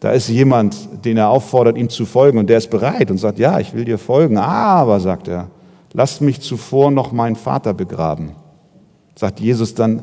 da 0.00 0.12
ist 0.12 0.28
jemand, 0.28 1.04
den 1.04 1.18
er 1.18 1.28
auffordert, 1.28 1.76
ihm 1.76 1.90
zu 1.90 2.06
folgen 2.06 2.38
und 2.38 2.48
der 2.48 2.58
ist 2.58 2.70
bereit 2.70 3.10
und 3.10 3.18
sagt, 3.18 3.38
ja, 3.38 3.60
ich 3.60 3.74
will 3.74 3.84
dir 3.84 3.98
folgen, 3.98 4.38
aber, 4.38 4.98
sagt 5.00 5.28
er, 5.28 5.50
lass 5.92 6.20
mich 6.20 6.40
zuvor 6.40 6.90
noch 6.90 7.12
meinen 7.12 7.36
Vater 7.36 7.74
begraben. 7.74 8.32
Sagt 9.14 9.40
Jesus 9.40 9.74
dann, 9.74 10.02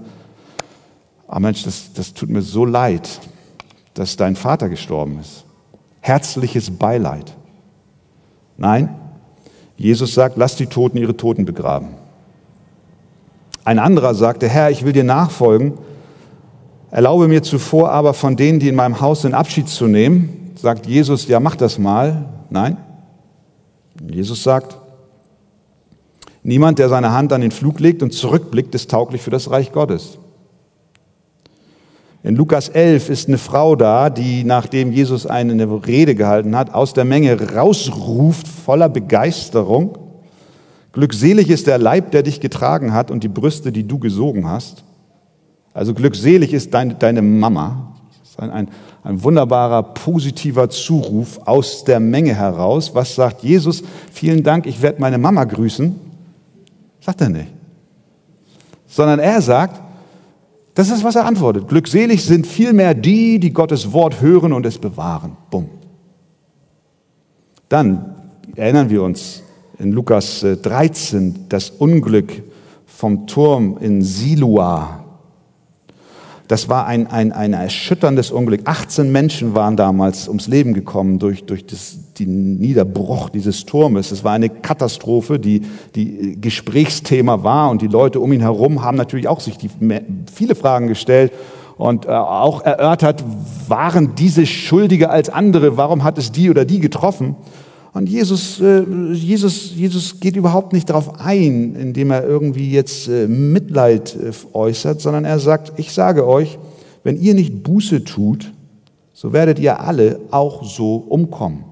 Ah 1.27 1.39
Mensch, 1.39 1.63
das, 1.63 1.91
das 1.93 2.13
tut 2.13 2.29
mir 2.29 2.41
so 2.41 2.63
leid, 2.63 3.19
dass 3.93 4.15
dein 4.15 4.35
Vater 4.35 4.69
gestorben 4.69 5.19
ist. 5.19 5.43
Herzliches 5.99 6.71
Beileid. 6.71 7.35
Nein, 8.57 8.89
Jesus 9.77 10.13
sagt, 10.13 10.37
lass 10.37 10.55
die 10.55 10.65
Toten 10.65 10.97
ihre 10.97 11.15
Toten 11.15 11.45
begraben. 11.45 11.89
Ein 13.63 13.79
anderer 13.79 14.15
sagte, 14.15 14.47
Herr, 14.47 14.71
ich 14.71 14.83
will 14.83 14.93
dir 14.93 15.03
nachfolgen, 15.03 15.73
erlaube 16.89 17.27
mir 17.27 17.43
zuvor 17.43 17.91
aber 17.91 18.13
von 18.13 18.35
denen, 18.35 18.59
die 18.59 18.69
in 18.69 18.75
meinem 18.75 19.01
Haus 19.01 19.21
sind, 19.21 19.33
Abschied 19.33 19.69
zu 19.69 19.87
nehmen. 19.87 20.53
Sagt 20.55 20.87
Jesus, 20.87 21.27
ja, 21.27 21.39
mach 21.39 21.55
das 21.55 21.77
mal. 21.77 22.25
Nein. 22.49 22.77
Jesus 24.09 24.41
sagt, 24.41 24.77
niemand, 26.43 26.79
der 26.79 26.89
seine 26.89 27.11
Hand 27.11 27.33
an 27.33 27.41
den 27.41 27.51
Flug 27.51 27.79
legt 27.79 28.01
und 28.01 28.13
zurückblickt, 28.13 28.73
ist 28.73 28.89
tauglich 28.89 29.21
für 29.21 29.31
das 29.31 29.51
Reich 29.51 29.71
Gottes. 29.71 30.17
In 32.27 32.35
Lukas 32.35 32.67
11 32.67 33.09
ist 33.09 33.29
eine 33.29 33.37
Frau 33.37 33.77
da, 33.77 34.09
die, 34.09 34.43
nachdem 34.43 34.91
Jesus 34.91 35.25
eine 35.25 35.87
Rede 35.87 36.13
gehalten 36.13 36.57
hat, 36.57 36.73
aus 36.73 36.91
der 36.91 37.05
Menge 37.05 37.39
rausruft, 37.55 38.49
voller 38.49 38.89
Begeisterung. 38.89 39.97
Glückselig 40.91 41.49
ist 41.49 41.67
der 41.67 41.77
Leib, 41.77 42.11
der 42.11 42.23
dich 42.23 42.41
getragen 42.41 42.91
hat 42.91 43.11
und 43.11 43.23
die 43.23 43.29
Brüste, 43.29 43.71
die 43.71 43.87
du 43.87 43.97
gesogen 43.97 44.45
hast. 44.45 44.83
Also 45.73 45.93
glückselig 45.93 46.51
ist 46.51 46.73
deine, 46.73 46.95
deine 46.95 47.21
Mama. 47.21 47.93
Das 48.19 48.31
ist 48.31 48.39
ein, 48.41 48.51
ein, 48.51 48.69
ein 49.05 49.23
wunderbarer, 49.23 49.83
positiver 49.83 50.69
Zuruf 50.69 51.39
aus 51.45 51.85
der 51.85 52.01
Menge 52.01 52.35
heraus. 52.35 52.93
Was 52.93 53.15
sagt 53.15 53.41
Jesus? 53.41 53.83
Vielen 54.11 54.43
Dank, 54.43 54.65
ich 54.65 54.81
werde 54.81 54.99
meine 54.99 55.17
Mama 55.17 55.45
grüßen. 55.45 55.95
Sagt 56.99 57.21
er 57.21 57.29
nicht. 57.29 57.53
Sondern 58.85 59.19
er 59.19 59.41
sagt, 59.41 59.86
das 60.77 60.91
ist, 60.91 61.03
was 61.03 61.15
er 61.15 61.25
antwortet. 61.25 61.67
Glückselig 61.67 62.23
sind 62.23 62.45
vielmehr 62.45 62.93
die, 62.93 63.39
die 63.39 63.51
Gottes 63.51 63.93
Wort 63.93 64.21
hören 64.21 64.53
und 64.53 64.63
es 64.63 64.77
bewahren. 64.77 65.35
Bumm. 65.49 65.71
Dann 67.67 68.13
erinnern 68.55 68.91
wir 68.91 69.01
uns 69.01 69.41
in 69.79 69.91
Lukas 69.91 70.41
13 70.41 71.29
äh, 71.29 71.39
das 71.49 71.71
Unglück 71.71 72.43
vom 72.85 73.25
Turm 73.25 73.79
in 73.81 74.03
Siloa. 74.03 75.03
Das 76.47 76.69
war 76.69 76.85
ein, 76.85 77.07
ein, 77.07 77.31
ein 77.31 77.53
erschütterndes 77.53 78.29
Unglück. 78.29 78.61
18 78.65 79.11
Menschen 79.11 79.55
waren 79.55 79.77
damals 79.77 80.27
ums 80.27 80.47
Leben 80.47 80.75
gekommen 80.75 81.17
durch, 81.17 81.45
durch 81.45 81.65
das, 81.65 82.06
den 82.19 82.57
Niederbruch 82.57 83.29
dieses 83.29 83.65
Turmes. 83.65 84.11
Es 84.11 84.23
war 84.23 84.33
eine 84.33 84.49
Katastrophe, 84.49 85.39
die, 85.39 85.61
die 85.95 86.39
Gesprächsthema 86.39 87.43
war 87.43 87.69
und 87.69 87.81
die 87.81 87.87
Leute 87.87 88.19
um 88.19 88.31
ihn 88.33 88.41
herum 88.41 88.83
haben 88.83 88.97
natürlich 88.97 89.27
auch 89.27 89.39
sich 89.39 89.57
die, 89.57 89.69
viele 90.33 90.55
Fragen 90.55 90.87
gestellt 90.87 91.31
und 91.77 92.05
äh, 92.05 92.09
auch 92.09 92.61
erörtert, 92.63 93.23
waren 93.67 94.15
diese 94.15 94.45
schuldiger 94.45 95.11
als 95.11 95.29
andere? 95.29 95.77
Warum 95.77 96.03
hat 96.03 96.17
es 96.17 96.31
die 96.31 96.49
oder 96.49 96.65
die 96.65 96.79
getroffen? 96.79 97.35
Und 97.93 98.09
Jesus, 98.09 98.59
äh, 98.59 98.83
Jesus, 99.13 99.73
Jesus 99.75 100.19
geht 100.19 100.35
überhaupt 100.35 100.73
nicht 100.73 100.89
darauf 100.89 101.19
ein, 101.19 101.75
indem 101.75 102.11
er 102.11 102.25
irgendwie 102.25 102.71
jetzt 102.71 103.07
äh, 103.07 103.27
Mitleid 103.27 104.17
äußert, 104.53 105.01
sondern 105.01 105.25
er 105.25 105.39
sagt, 105.39 105.73
ich 105.77 105.91
sage 105.91 106.27
euch, 106.27 106.57
wenn 107.03 107.19
ihr 107.19 107.33
nicht 107.33 107.63
Buße 107.63 108.03
tut, 108.03 108.51
so 109.13 109.33
werdet 109.33 109.59
ihr 109.59 109.79
alle 109.79 110.19
auch 110.29 110.63
so 110.63 110.95
umkommen. 110.95 111.63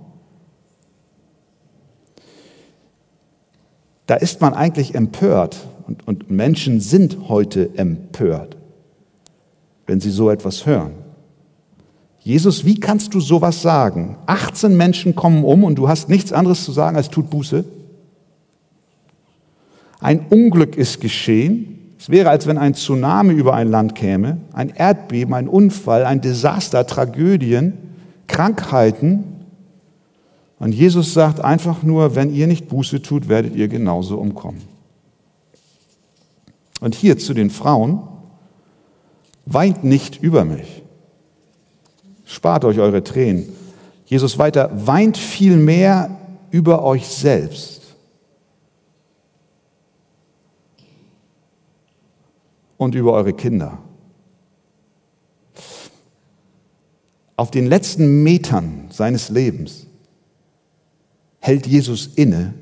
Da 4.05 4.15
ist 4.15 4.41
man 4.41 4.53
eigentlich 4.53 4.95
empört 4.95 5.57
und, 5.87 6.07
und 6.07 6.29
Menschen 6.29 6.79
sind 6.79 7.29
heute 7.29 7.71
empört, 7.77 8.57
wenn 9.87 9.99
sie 9.99 10.11
so 10.11 10.29
etwas 10.29 10.65
hören. 10.65 10.91
Jesus, 12.19 12.65
wie 12.65 12.79
kannst 12.79 13.13
du 13.13 13.19
sowas 13.19 13.61
sagen? 13.61 14.17
18 14.25 14.75
Menschen 14.75 15.15
kommen 15.15 15.43
um 15.43 15.63
und 15.63 15.75
du 15.75 15.87
hast 15.87 16.09
nichts 16.09 16.33
anderes 16.33 16.63
zu 16.63 16.71
sagen 16.71 16.97
als 16.97 17.09
tut 17.09 17.29
Buße? 17.29 17.63
Ein 19.99 20.25
Unglück 20.29 20.75
ist 20.75 21.01
geschehen. 21.01 21.93
Es 21.99 22.09
wäre, 22.09 22.29
als 22.29 22.47
wenn 22.47 22.57
ein 22.57 22.73
Tsunami 22.73 23.33
über 23.33 23.53
ein 23.53 23.69
Land 23.69 23.95
käme, 23.95 24.37
ein 24.53 24.69
Erdbeben, 24.69 25.33
ein 25.33 25.47
Unfall, 25.47 26.03
ein 26.03 26.21
Desaster, 26.21 26.85
Tragödien, 26.85 27.73
Krankheiten. 28.27 29.23
Und 30.59 30.73
Jesus 30.73 31.13
sagt 31.13 31.41
einfach 31.41 31.83
nur, 31.83 32.15
wenn 32.15 32.33
ihr 32.33 32.47
nicht 32.47 32.69
Buße 32.69 33.01
tut, 33.01 33.27
werdet 33.27 33.55
ihr 33.55 33.67
genauso 33.67 34.17
umkommen. 34.17 34.61
Und 36.79 36.95
hier 36.95 37.17
zu 37.17 37.33
den 37.33 37.49
Frauen, 37.49 38.01
weint 39.45 39.83
nicht 39.83 40.21
über 40.21 40.45
mich. 40.45 40.83
Spart 42.25 42.65
euch 42.65 42.79
eure 42.79 43.03
Tränen. 43.03 43.49
Jesus 44.05 44.37
weiter, 44.37 44.71
weint 44.73 45.17
viel 45.17 45.57
mehr 45.57 46.17
über 46.51 46.83
euch 46.83 47.07
selbst. 47.07 47.81
Und 52.77 52.95
über 52.95 53.13
eure 53.13 53.33
Kinder. 53.33 53.79
Auf 57.37 57.51
den 57.51 57.65
letzten 57.65 58.23
Metern 58.23 58.85
seines 58.91 59.29
Lebens 59.29 59.84
hält 61.45 61.67
Jesus 61.67 62.07
inne 62.15 62.53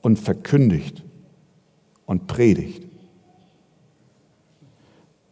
und 0.00 0.18
verkündigt 0.18 1.02
und 2.06 2.26
predigt. 2.26 2.82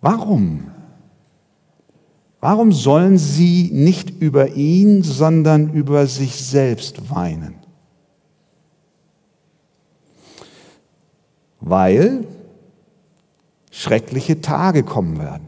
Warum? 0.01 0.71
Warum 2.41 2.73
sollen 2.73 3.19
sie 3.19 3.71
nicht 3.73 4.11
über 4.21 4.55
ihn, 4.55 5.03
sondern 5.03 5.73
über 5.73 6.07
sich 6.07 6.37
selbst 6.37 7.11
weinen? 7.11 7.67
weil 11.69 12.25
schreckliche 13.73 14.41
Tage 14.41 14.85
kommen 14.85 15.19
werden. 15.19 15.47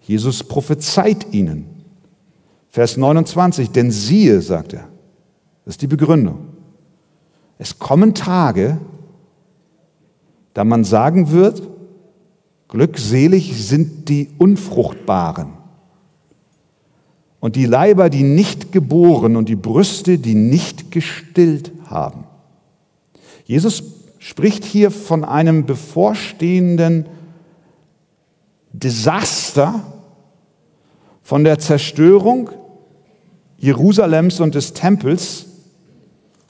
Jesus 0.00 0.42
prophezeit 0.42 1.34
ihnen. 1.34 1.75
Vers 2.76 2.98
29, 2.98 3.70
denn 3.70 3.90
siehe, 3.90 4.42
sagt 4.42 4.74
er, 4.74 4.86
das 5.64 5.76
ist 5.76 5.80
die 5.80 5.86
Begründung. 5.86 6.48
Es 7.56 7.78
kommen 7.78 8.12
Tage, 8.12 8.76
da 10.52 10.62
man 10.62 10.84
sagen 10.84 11.30
wird, 11.30 11.62
glückselig 12.68 13.66
sind 13.66 14.10
die 14.10 14.28
Unfruchtbaren 14.36 15.54
und 17.40 17.56
die 17.56 17.64
Leiber, 17.64 18.10
die 18.10 18.24
nicht 18.24 18.72
geboren 18.72 19.36
und 19.36 19.48
die 19.48 19.56
Brüste, 19.56 20.18
die 20.18 20.34
nicht 20.34 20.90
gestillt 20.90 21.72
haben. 21.86 22.24
Jesus 23.46 23.84
spricht 24.18 24.66
hier 24.66 24.90
von 24.90 25.24
einem 25.24 25.64
bevorstehenden 25.64 27.06
Desaster, 28.74 29.80
von 31.22 31.42
der 31.42 31.58
Zerstörung 31.58 32.50
Jerusalems 33.58 34.40
und 34.40 34.54
des 34.54 34.72
Tempels, 34.72 35.46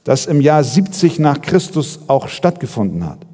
das 0.05 0.27
im 0.27 0.40
Jahr 0.40 0.62
70 0.62 1.19
nach 1.19 1.40
Christus 1.40 2.01
auch 2.09 2.29
stattgefunden 2.29 3.07
hat. 3.07 3.27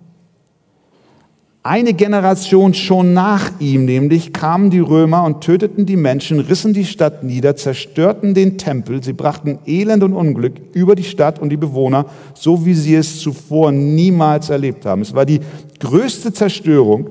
Eine 1.64 1.94
Generation 1.94 2.74
schon 2.74 3.14
nach 3.14 3.60
ihm 3.60 3.84
nämlich 3.84 4.32
kamen 4.32 4.70
die 4.70 4.80
Römer 4.80 5.22
und 5.22 5.42
töteten 5.42 5.86
die 5.86 5.96
Menschen, 5.96 6.40
rissen 6.40 6.72
die 6.72 6.84
Stadt 6.84 7.22
nieder, 7.22 7.54
zerstörten 7.54 8.34
den 8.34 8.58
Tempel, 8.58 9.00
sie 9.00 9.12
brachten 9.12 9.60
Elend 9.64 10.02
und 10.02 10.12
Unglück 10.12 10.54
über 10.72 10.96
die 10.96 11.04
Stadt 11.04 11.38
und 11.38 11.50
die 11.50 11.56
Bewohner, 11.56 12.06
so 12.34 12.66
wie 12.66 12.74
sie 12.74 12.96
es 12.96 13.20
zuvor 13.20 13.70
niemals 13.70 14.50
erlebt 14.50 14.84
haben. 14.86 15.02
Es 15.02 15.14
war 15.14 15.24
die 15.24 15.38
größte 15.78 16.32
Zerstörung, 16.32 17.10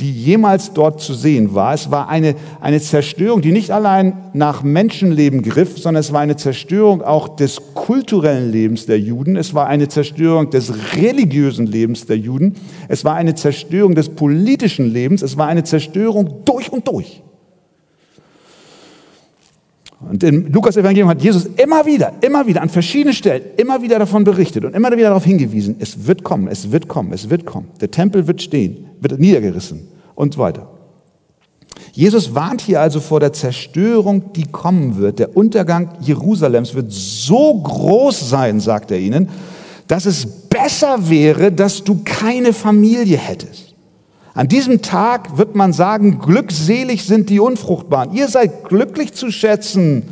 die 0.00 0.12
jemals 0.12 0.72
dort 0.72 1.00
zu 1.00 1.14
sehen 1.14 1.54
war. 1.54 1.74
Es 1.74 1.90
war 1.90 2.08
eine, 2.08 2.34
eine 2.60 2.80
Zerstörung, 2.80 3.42
die 3.42 3.52
nicht 3.52 3.70
allein 3.70 4.16
nach 4.32 4.62
Menschenleben 4.62 5.42
griff, 5.42 5.78
sondern 5.78 6.00
es 6.00 6.12
war 6.12 6.20
eine 6.20 6.36
Zerstörung 6.36 7.02
auch 7.02 7.36
des 7.36 7.60
kulturellen 7.74 8.50
Lebens 8.50 8.86
der 8.86 8.98
Juden. 8.98 9.36
Es 9.36 9.54
war 9.54 9.66
eine 9.66 9.88
Zerstörung 9.88 10.50
des 10.50 10.96
religiösen 10.96 11.66
Lebens 11.66 12.06
der 12.06 12.18
Juden. 12.18 12.54
Es 12.88 13.04
war 13.04 13.14
eine 13.14 13.34
Zerstörung 13.34 13.94
des 13.94 14.08
politischen 14.08 14.92
Lebens. 14.92 15.22
Es 15.22 15.36
war 15.36 15.48
eine 15.48 15.64
Zerstörung 15.64 16.44
durch 16.44 16.72
und 16.72 16.88
durch. 16.88 17.22
Und 20.00 20.22
im 20.22 20.50
Lukas 20.50 20.76
Evangelium 20.76 21.10
hat 21.10 21.22
Jesus 21.22 21.44
immer 21.56 21.84
wieder, 21.84 22.14
immer 22.22 22.46
wieder 22.46 22.62
an 22.62 22.70
verschiedenen 22.70 23.12
Stellen, 23.12 23.42
immer 23.58 23.82
wieder 23.82 23.98
davon 23.98 24.24
berichtet 24.24 24.64
und 24.64 24.74
immer 24.74 24.90
wieder 24.92 25.08
darauf 25.08 25.24
hingewiesen, 25.24 25.76
es 25.78 26.06
wird 26.06 26.24
kommen, 26.24 26.48
es 26.48 26.72
wird 26.72 26.88
kommen, 26.88 27.12
es 27.12 27.28
wird 27.28 27.44
kommen. 27.44 27.68
Der 27.80 27.90
Tempel 27.90 28.26
wird 28.26 28.40
stehen, 28.40 28.86
wird 29.00 29.18
niedergerissen 29.18 29.88
und 30.14 30.34
so 30.34 30.40
weiter. 30.40 30.70
Jesus 31.92 32.34
warnt 32.34 32.62
hier 32.62 32.80
also 32.80 33.00
vor 33.00 33.20
der 33.20 33.32
Zerstörung, 33.32 34.32
die 34.32 34.44
kommen 34.44 34.96
wird. 34.96 35.18
Der 35.18 35.36
Untergang 35.36 35.90
Jerusalems 36.00 36.74
wird 36.74 36.90
so 36.90 37.60
groß 37.60 38.30
sein, 38.30 38.60
sagt 38.60 38.90
er 38.90 38.98
ihnen, 38.98 39.28
dass 39.86 40.06
es 40.06 40.24
besser 40.24 41.10
wäre, 41.10 41.52
dass 41.52 41.84
du 41.84 42.00
keine 42.04 42.52
Familie 42.52 43.18
hättest. 43.18 43.69
An 44.34 44.46
diesem 44.46 44.80
Tag 44.80 45.38
wird 45.38 45.56
man 45.56 45.72
sagen, 45.72 46.20
glückselig 46.20 47.04
sind 47.04 47.30
die 47.30 47.40
Unfruchtbaren. 47.40 48.12
Ihr 48.14 48.28
seid 48.28 48.68
glücklich 48.68 49.12
zu 49.12 49.32
schätzen, 49.32 50.04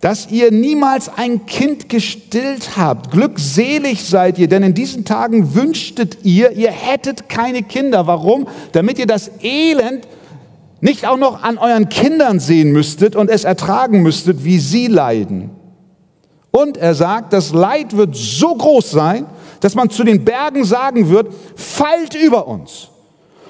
dass 0.00 0.30
ihr 0.30 0.50
niemals 0.50 1.10
ein 1.16 1.46
Kind 1.46 1.88
gestillt 1.88 2.76
habt. 2.76 3.10
Glückselig 3.10 4.04
seid 4.04 4.38
ihr, 4.38 4.48
denn 4.48 4.62
in 4.62 4.74
diesen 4.74 5.04
Tagen 5.04 5.54
wünschtet 5.54 6.18
ihr, 6.24 6.52
ihr 6.52 6.70
hättet 6.70 7.28
keine 7.28 7.62
Kinder. 7.62 8.06
Warum? 8.06 8.48
Damit 8.72 8.98
ihr 8.98 9.06
das 9.06 9.30
Elend 9.42 10.08
nicht 10.80 11.06
auch 11.06 11.18
noch 11.18 11.42
an 11.42 11.58
euren 11.58 11.88
Kindern 11.88 12.40
sehen 12.40 12.72
müsstet 12.72 13.14
und 13.14 13.30
es 13.30 13.44
ertragen 13.44 14.02
müsstet, 14.02 14.44
wie 14.44 14.58
sie 14.58 14.88
leiden. 14.88 15.50
Und 16.50 16.78
er 16.78 16.94
sagt, 16.94 17.32
das 17.32 17.52
Leid 17.52 17.96
wird 17.96 18.16
so 18.16 18.54
groß 18.54 18.90
sein, 18.90 19.26
dass 19.60 19.74
man 19.74 19.90
zu 19.90 20.04
den 20.04 20.24
Bergen 20.24 20.64
sagen 20.64 21.10
wird, 21.10 21.28
fallt 21.54 22.14
über 22.14 22.48
uns 22.48 22.88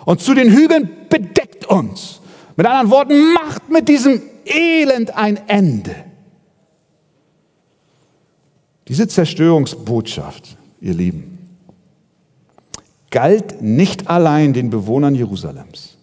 und 0.04 0.20
zu 0.20 0.34
den 0.34 0.50
Hügeln 0.50 0.90
bedeckt 1.08 1.66
uns. 1.66 2.20
Mit 2.56 2.66
anderen 2.66 2.90
Worten, 2.90 3.32
macht 3.32 3.70
mit 3.70 3.88
diesem 3.88 4.20
Elend 4.44 5.16
ein 5.16 5.38
Ende. 5.48 5.94
Diese 8.88 9.08
Zerstörungsbotschaft, 9.08 10.56
ihr 10.80 10.94
Lieben, 10.94 11.38
galt 13.10 13.62
nicht 13.62 14.08
allein 14.08 14.52
den 14.52 14.70
Bewohnern 14.70 15.14
Jerusalems. 15.14 15.96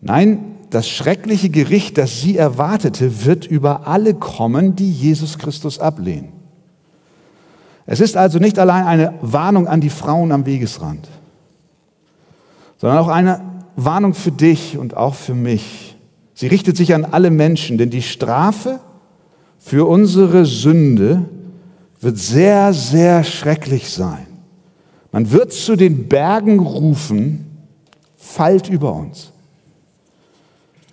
Nein, 0.00 0.56
das 0.70 0.88
schreckliche 0.88 1.50
Gericht, 1.50 1.98
das 1.98 2.20
sie 2.20 2.36
erwartete, 2.36 3.24
wird 3.24 3.46
über 3.46 3.86
alle 3.86 4.14
kommen, 4.14 4.76
die 4.76 4.90
Jesus 4.90 5.38
Christus 5.38 5.78
ablehnen. 5.78 6.32
Es 7.86 8.00
ist 8.00 8.16
also 8.16 8.38
nicht 8.38 8.58
allein 8.58 8.84
eine 8.84 9.14
Warnung 9.20 9.66
an 9.66 9.80
die 9.80 9.90
Frauen 9.90 10.30
am 10.30 10.46
Wegesrand 10.46 11.08
sondern 12.80 12.98
auch 12.98 13.08
eine 13.08 13.42
Warnung 13.76 14.14
für 14.14 14.32
dich 14.32 14.78
und 14.78 14.96
auch 14.96 15.14
für 15.14 15.34
mich. 15.34 15.96
Sie 16.32 16.46
richtet 16.46 16.78
sich 16.78 16.94
an 16.94 17.04
alle 17.04 17.30
Menschen, 17.30 17.76
denn 17.76 17.90
die 17.90 18.02
Strafe 18.02 18.80
für 19.58 19.86
unsere 19.86 20.46
Sünde 20.46 21.26
wird 22.00 22.16
sehr, 22.16 22.72
sehr 22.72 23.22
schrecklich 23.22 23.90
sein. 23.90 24.26
Man 25.12 25.30
wird 25.30 25.52
zu 25.52 25.76
den 25.76 26.08
Bergen 26.08 26.58
rufen, 26.58 27.44
fallt 28.16 28.70
über 28.70 28.94
uns. 28.94 29.32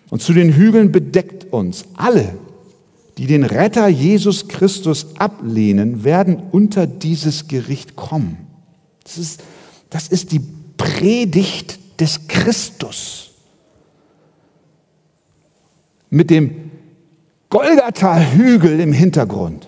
Und 0.10 0.22
zu 0.22 0.34
den 0.34 0.54
Hügeln 0.54 0.92
bedeckt 0.92 1.54
uns. 1.54 1.86
Alle, 1.96 2.38
die 3.18 3.28
den 3.28 3.46
Retter 3.46 3.88
Jesus 3.88 4.50
Christus 4.50 5.16
ablehnen, 5.18 6.04
werden 6.04 6.44
unter 6.52 6.86
dieses 6.86 7.48
Gericht 7.48 7.96
kommen. 7.96 8.38
Das 9.04 9.18
ist, 9.18 9.44
das 9.90 10.10
ist 10.10 10.34
die 10.34 10.42
Predigt 10.88 12.00
des 12.00 12.28
Christus. 12.28 13.32
Mit 16.10 16.30
dem 16.30 16.72
Golgatha-Hügel 17.50 18.80
im 18.80 18.94
Hintergrund 18.94 19.68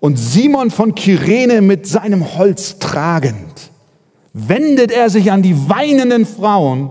und 0.00 0.16
Simon 0.16 0.70
von 0.70 0.94
Kyrene 0.94 1.60
mit 1.60 1.86
seinem 1.86 2.36
Holz 2.36 2.78
tragend, 2.78 3.70
wendet 4.32 4.90
er 4.90 5.10
sich 5.10 5.30
an 5.30 5.42
die 5.42 5.68
weinenden 5.68 6.26
Frauen 6.26 6.90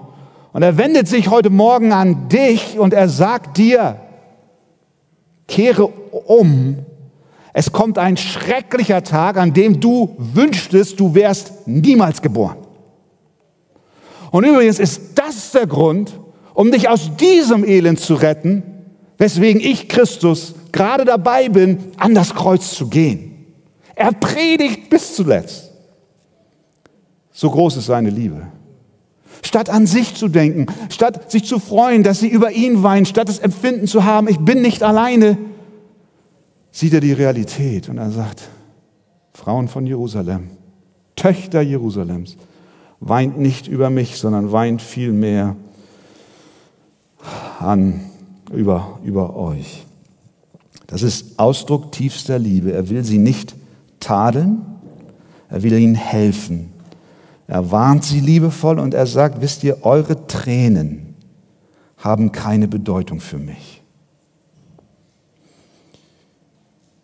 und 0.53 0.61
er 0.63 0.77
wendet 0.77 1.07
sich 1.07 1.29
heute 1.29 1.49
Morgen 1.49 1.91
an 1.91 2.29
dich 2.29 2.79
und 2.79 2.93
er 2.93 3.09
sagt 3.09 3.57
dir, 3.57 3.99
kehre 5.47 5.87
um. 5.87 6.79
Es 7.53 7.71
kommt 7.71 7.97
ein 7.97 8.17
schrecklicher 8.17 9.03
Tag, 9.03 9.37
an 9.37 9.53
dem 9.53 9.79
du 9.79 10.15
wünschtest, 10.17 10.99
du 10.99 11.13
wärst 11.13 11.67
niemals 11.67 12.21
geboren. 12.21 12.66
Und 14.31 14.43
übrigens 14.45 14.79
ist 14.79 15.01
das 15.15 15.51
der 15.51 15.67
Grund, 15.67 16.19
um 16.53 16.71
dich 16.71 16.89
aus 16.89 17.15
diesem 17.17 17.63
Elend 17.63 17.99
zu 17.99 18.15
retten, 18.15 18.63
weswegen 19.17 19.61
ich 19.61 19.87
Christus 19.87 20.55
gerade 20.71 21.05
dabei 21.05 21.49
bin, 21.49 21.77
an 21.97 22.13
das 22.13 22.33
Kreuz 22.33 22.71
zu 22.73 22.87
gehen. 22.87 23.45
Er 23.95 24.11
predigt 24.11 24.89
bis 24.89 25.15
zuletzt. 25.15 25.71
So 27.31 27.49
groß 27.49 27.77
ist 27.77 27.85
seine 27.85 28.09
Liebe. 28.09 28.47
Statt 29.43 29.69
an 29.69 29.85
sich 29.85 30.15
zu 30.15 30.27
denken, 30.27 30.65
statt 30.89 31.31
sich 31.31 31.45
zu 31.45 31.59
freuen, 31.59 32.03
dass 32.03 32.19
sie 32.19 32.27
über 32.27 32.51
ihn 32.51 32.83
weinen, 32.83 33.05
statt 33.05 33.29
das 33.29 33.39
Empfinden 33.39 33.87
zu 33.87 34.03
haben, 34.03 34.27
ich 34.27 34.39
bin 34.39 34.61
nicht 34.61 34.83
alleine, 34.83 35.37
sieht 36.71 36.93
er 36.93 36.99
die 36.99 37.13
Realität 37.13 37.89
und 37.89 37.97
er 37.97 38.11
sagt, 38.11 38.49
Frauen 39.33 39.67
von 39.67 39.85
Jerusalem, 39.85 40.49
Töchter 41.15 41.61
Jerusalems, 41.61 42.37
weint 42.99 43.37
nicht 43.37 43.67
über 43.67 43.89
mich, 43.89 44.17
sondern 44.17 44.51
weint 44.51 44.81
vielmehr 44.81 45.55
an, 47.59 48.01
über, 48.51 48.99
über 49.03 49.35
euch. 49.35 49.85
Das 50.87 51.01
ist 51.01 51.37
Ausdruck 51.37 51.91
tiefster 51.91 52.39
Liebe. 52.39 52.71
Er 52.71 52.89
will 52.89 53.03
sie 53.03 53.17
nicht 53.17 53.55
tadeln, 53.99 54.61
er 55.49 55.63
will 55.63 55.73
ihnen 55.73 55.95
helfen. 55.95 56.71
Er 57.47 57.71
warnt 57.71 58.03
sie 58.03 58.19
liebevoll 58.19 58.79
und 58.79 58.93
er 58.93 59.07
sagt, 59.07 59.41
wisst 59.41 59.63
ihr, 59.63 59.85
eure 59.85 60.27
Tränen 60.27 61.15
haben 61.97 62.31
keine 62.31 62.67
Bedeutung 62.67 63.19
für 63.19 63.37
mich. 63.37 63.81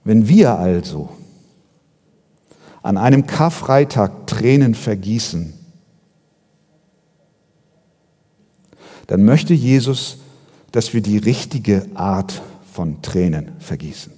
Wenn 0.03 0.27
wir 0.27 0.59
also 0.59 1.09
an 2.81 2.97
einem 2.97 3.25
Karfreitag 3.25 4.27
Tränen 4.27 4.75
vergießen, 4.75 5.53
dann 9.13 9.25
möchte 9.25 9.53
Jesus, 9.53 10.17
dass 10.71 10.95
wir 10.95 11.01
die 11.01 11.19
richtige 11.19 11.85
Art 11.93 12.41
von 12.71 13.03
Tränen 13.03 13.51
vergießen. 13.59 14.11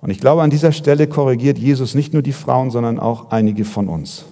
Und 0.00 0.10
ich 0.10 0.18
glaube, 0.18 0.42
an 0.42 0.50
dieser 0.50 0.72
Stelle 0.72 1.06
korrigiert 1.06 1.56
Jesus 1.56 1.94
nicht 1.94 2.12
nur 2.12 2.22
die 2.22 2.32
Frauen, 2.32 2.72
sondern 2.72 2.98
auch 2.98 3.30
einige 3.30 3.64
von 3.64 3.88
uns. 3.88 4.24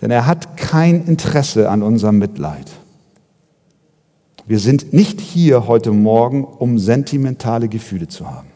Denn 0.00 0.12
er 0.12 0.26
hat 0.26 0.56
kein 0.56 1.04
Interesse 1.04 1.68
an 1.68 1.82
unserem 1.82 2.18
Mitleid. 2.18 2.70
Wir 4.46 4.60
sind 4.60 4.92
nicht 4.92 5.20
hier 5.20 5.66
heute 5.66 5.90
Morgen, 5.90 6.44
um 6.44 6.78
sentimentale 6.78 7.68
Gefühle 7.68 8.06
zu 8.06 8.30
haben. 8.30 8.52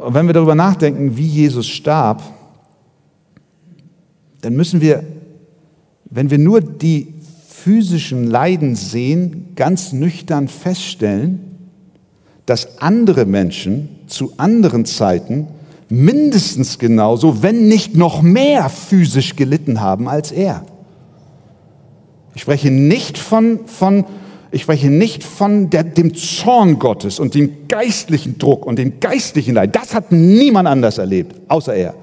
Und 0.00 0.14
wenn 0.14 0.28
wir 0.28 0.34
darüber 0.34 0.54
nachdenken, 0.54 1.16
wie 1.16 1.26
Jesus 1.26 1.66
starb, 1.66 2.22
dann 4.42 4.54
müssen 4.54 4.80
wir, 4.80 5.04
wenn 6.10 6.30
wir 6.30 6.38
nur 6.38 6.60
die 6.60 7.14
physischen 7.48 8.26
Leiden 8.26 8.74
sehen, 8.74 9.52
ganz 9.54 9.92
nüchtern 9.92 10.48
feststellen, 10.48 11.40
dass 12.44 12.80
andere 12.80 13.24
Menschen 13.24 13.88
zu 14.08 14.32
anderen 14.36 14.84
Zeiten 14.84 15.46
mindestens 15.88 16.78
genauso, 16.78 17.42
wenn 17.42 17.68
nicht 17.68 17.96
noch 17.96 18.20
mehr 18.20 18.68
physisch 18.68 19.36
gelitten 19.36 19.80
haben 19.80 20.08
als 20.08 20.32
er. 20.32 20.64
Ich 22.34 22.42
spreche 22.42 22.70
nicht 22.70 23.18
von, 23.18 23.60
von, 23.66 24.06
ich 24.50 24.62
spreche 24.62 24.90
nicht 24.90 25.22
von 25.22 25.70
der, 25.70 25.84
dem 25.84 26.14
Zorn 26.14 26.78
Gottes 26.78 27.20
und 27.20 27.34
dem 27.34 27.68
geistlichen 27.68 28.38
Druck 28.38 28.66
und 28.66 28.78
dem 28.78 28.98
geistlichen 28.98 29.54
Leid. 29.54 29.76
Das 29.76 29.94
hat 29.94 30.10
niemand 30.10 30.66
anders 30.66 30.98
erlebt, 30.98 31.36
außer 31.48 31.74
er. 31.74 31.94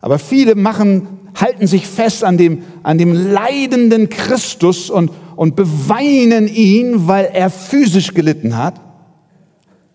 Aber 0.00 0.18
viele 0.20 0.54
machen, 0.54 1.08
halten 1.36 1.66
sich 1.66 1.86
fest 1.86 2.24
an 2.24 2.38
dem, 2.38 2.62
an 2.82 2.98
dem 2.98 3.12
leidenden 3.12 4.08
Christus 4.08 4.90
und, 4.90 5.10
und 5.36 5.54
beweinen 5.54 6.48
ihn, 6.48 7.06
weil 7.06 7.26
er 7.32 7.50
physisch 7.50 8.14
gelitten 8.14 8.56
hat. 8.56 8.80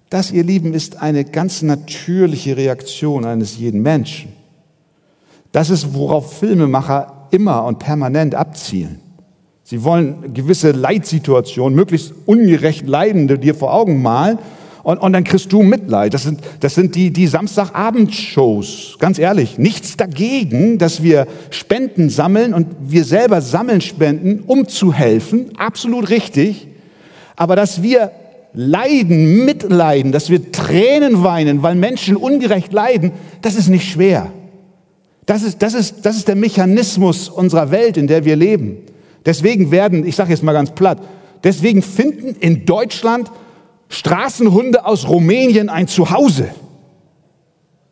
Das, 0.09 0.31
ihr 0.31 0.43
Lieben, 0.43 0.73
ist 0.73 1.01
eine 1.01 1.25
ganz 1.25 1.61
natürliche 1.61 2.57
Reaktion 2.57 3.25
eines 3.25 3.57
jeden 3.57 3.81
Menschen. 3.81 4.33
Das 5.51 5.69
ist, 5.69 5.93
worauf 5.93 6.39
Filmemacher 6.39 7.27
immer 7.31 7.65
und 7.65 7.79
permanent 7.79 8.35
abzielen. 8.35 8.99
Sie 9.63 9.83
wollen 9.83 10.33
gewisse 10.33 10.71
Leitsituationen, 10.71 11.75
möglichst 11.75 12.13
ungerecht 12.25 12.87
Leidende 12.87 13.39
dir 13.39 13.55
vor 13.55 13.73
Augen 13.73 14.01
malen 14.01 14.37
und, 14.83 14.97
und 14.97 15.13
dann 15.13 15.23
kriegst 15.23 15.51
du 15.51 15.61
Mitleid. 15.61 16.13
Das 16.13 16.23
sind, 16.23 16.41
das 16.59 16.75
sind 16.75 16.95
die, 16.95 17.11
die 17.11 17.27
Samstagabendshows. 17.27 18.97
Ganz 18.99 19.19
ehrlich, 19.19 19.57
nichts 19.57 19.97
dagegen, 19.97 20.77
dass 20.77 21.03
wir 21.03 21.27
Spenden 21.51 22.09
sammeln 22.09 22.53
und 22.53 22.67
wir 22.81 23.03
selber 23.03 23.41
sammeln 23.41 23.81
Spenden, 23.81 24.43
um 24.47 24.67
zu 24.67 24.93
helfen. 24.93 25.51
Absolut 25.57 26.09
richtig. 26.09 26.67
Aber 27.35 27.55
dass 27.55 27.83
wir 27.83 28.11
leiden, 28.53 29.45
mitleiden, 29.45 30.11
dass 30.11 30.29
wir 30.29 30.51
Tränen 30.51 31.23
weinen, 31.23 31.63
weil 31.63 31.75
Menschen 31.75 32.15
ungerecht 32.15 32.73
leiden, 32.73 33.11
das 33.41 33.55
ist 33.55 33.69
nicht 33.69 33.89
schwer. 33.89 34.31
Das 35.25 35.43
ist, 35.43 35.61
das 35.61 35.73
ist, 35.73 36.05
das 36.05 36.17
ist 36.17 36.27
der 36.27 36.35
Mechanismus 36.35 37.29
unserer 37.29 37.71
Welt, 37.71 37.97
in 37.97 38.07
der 38.07 38.25
wir 38.25 38.35
leben. 38.35 38.77
Deswegen 39.25 39.71
werden, 39.71 40.05
ich 40.05 40.15
sage 40.15 40.31
jetzt 40.31 40.43
mal 40.43 40.53
ganz 40.53 40.71
platt, 40.71 40.97
deswegen 41.43 41.81
finden 41.81 42.35
in 42.39 42.65
Deutschland 42.65 43.29
Straßenhunde 43.91 44.85
aus 44.85 45.07
Rumänien 45.07 45.69
ein 45.69 45.87
Zuhause. 45.87 46.49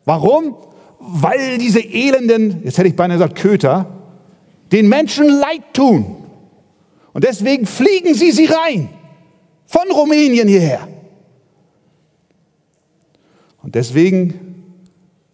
Warum? 0.04 0.56
Weil 0.98 1.58
diese 1.58 1.80
elenden, 1.80 2.62
jetzt 2.64 2.78
hätte 2.78 2.88
ich 2.88 2.96
beinahe 2.96 3.18
gesagt 3.18 3.38
Köter, 3.38 3.86
den 4.72 4.88
Menschen 4.88 5.28
Leid 5.28 5.62
tun. 5.74 6.16
Und 7.12 7.24
deswegen 7.24 7.66
fliegen 7.66 8.14
sie 8.14 8.32
sie 8.32 8.46
rein. 8.46 8.88
Von 9.66 9.90
Rumänien 9.92 10.48
hierher. 10.48 10.88
Und 13.62 13.74
deswegen 13.74 14.64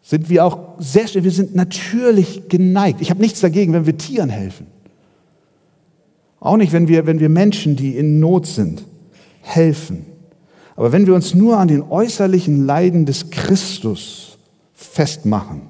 sind 0.02 0.29
wir 0.29 0.44
auch 0.44 0.59
sehr, 0.79 1.07
wir 1.14 1.31
sind 1.31 1.55
natürlich 1.55 2.48
geneigt. 2.48 3.00
Ich 3.00 3.11
habe 3.11 3.20
nichts 3.20 3.40
dagegen, 3.40 3.72
wenn 3.72 3.87
wir 3.87 3.96
Tieren 3.96 4.31
helfen. 4.31 4.66
Auch 6.40 6.57
nicht, 6.57 6.72
wenn 6.72 6.88
wir, 6.88 7.07
wenn 7.07 7.20
wir 7.20 7.29
Menschen, 7.29 7.76
die 7.76 7.96
in 7.96 8.18
Not 8.18 8.46
sind, 8.46 8.85
helfen. 9.42 10.15
Aber 10.76 10.92
wenn 10.92 11.06
wir 11.06 11.14
uns 11.14 11.34
nur 11.34 11.58
an 11.58 11.68
den 11.68 11.82
äußerlichen 11.82 12.66
Leiden 12.66 13.06
des 13.06 13.30
Christus 13.30 14.38
festmachen, 14.74 15.62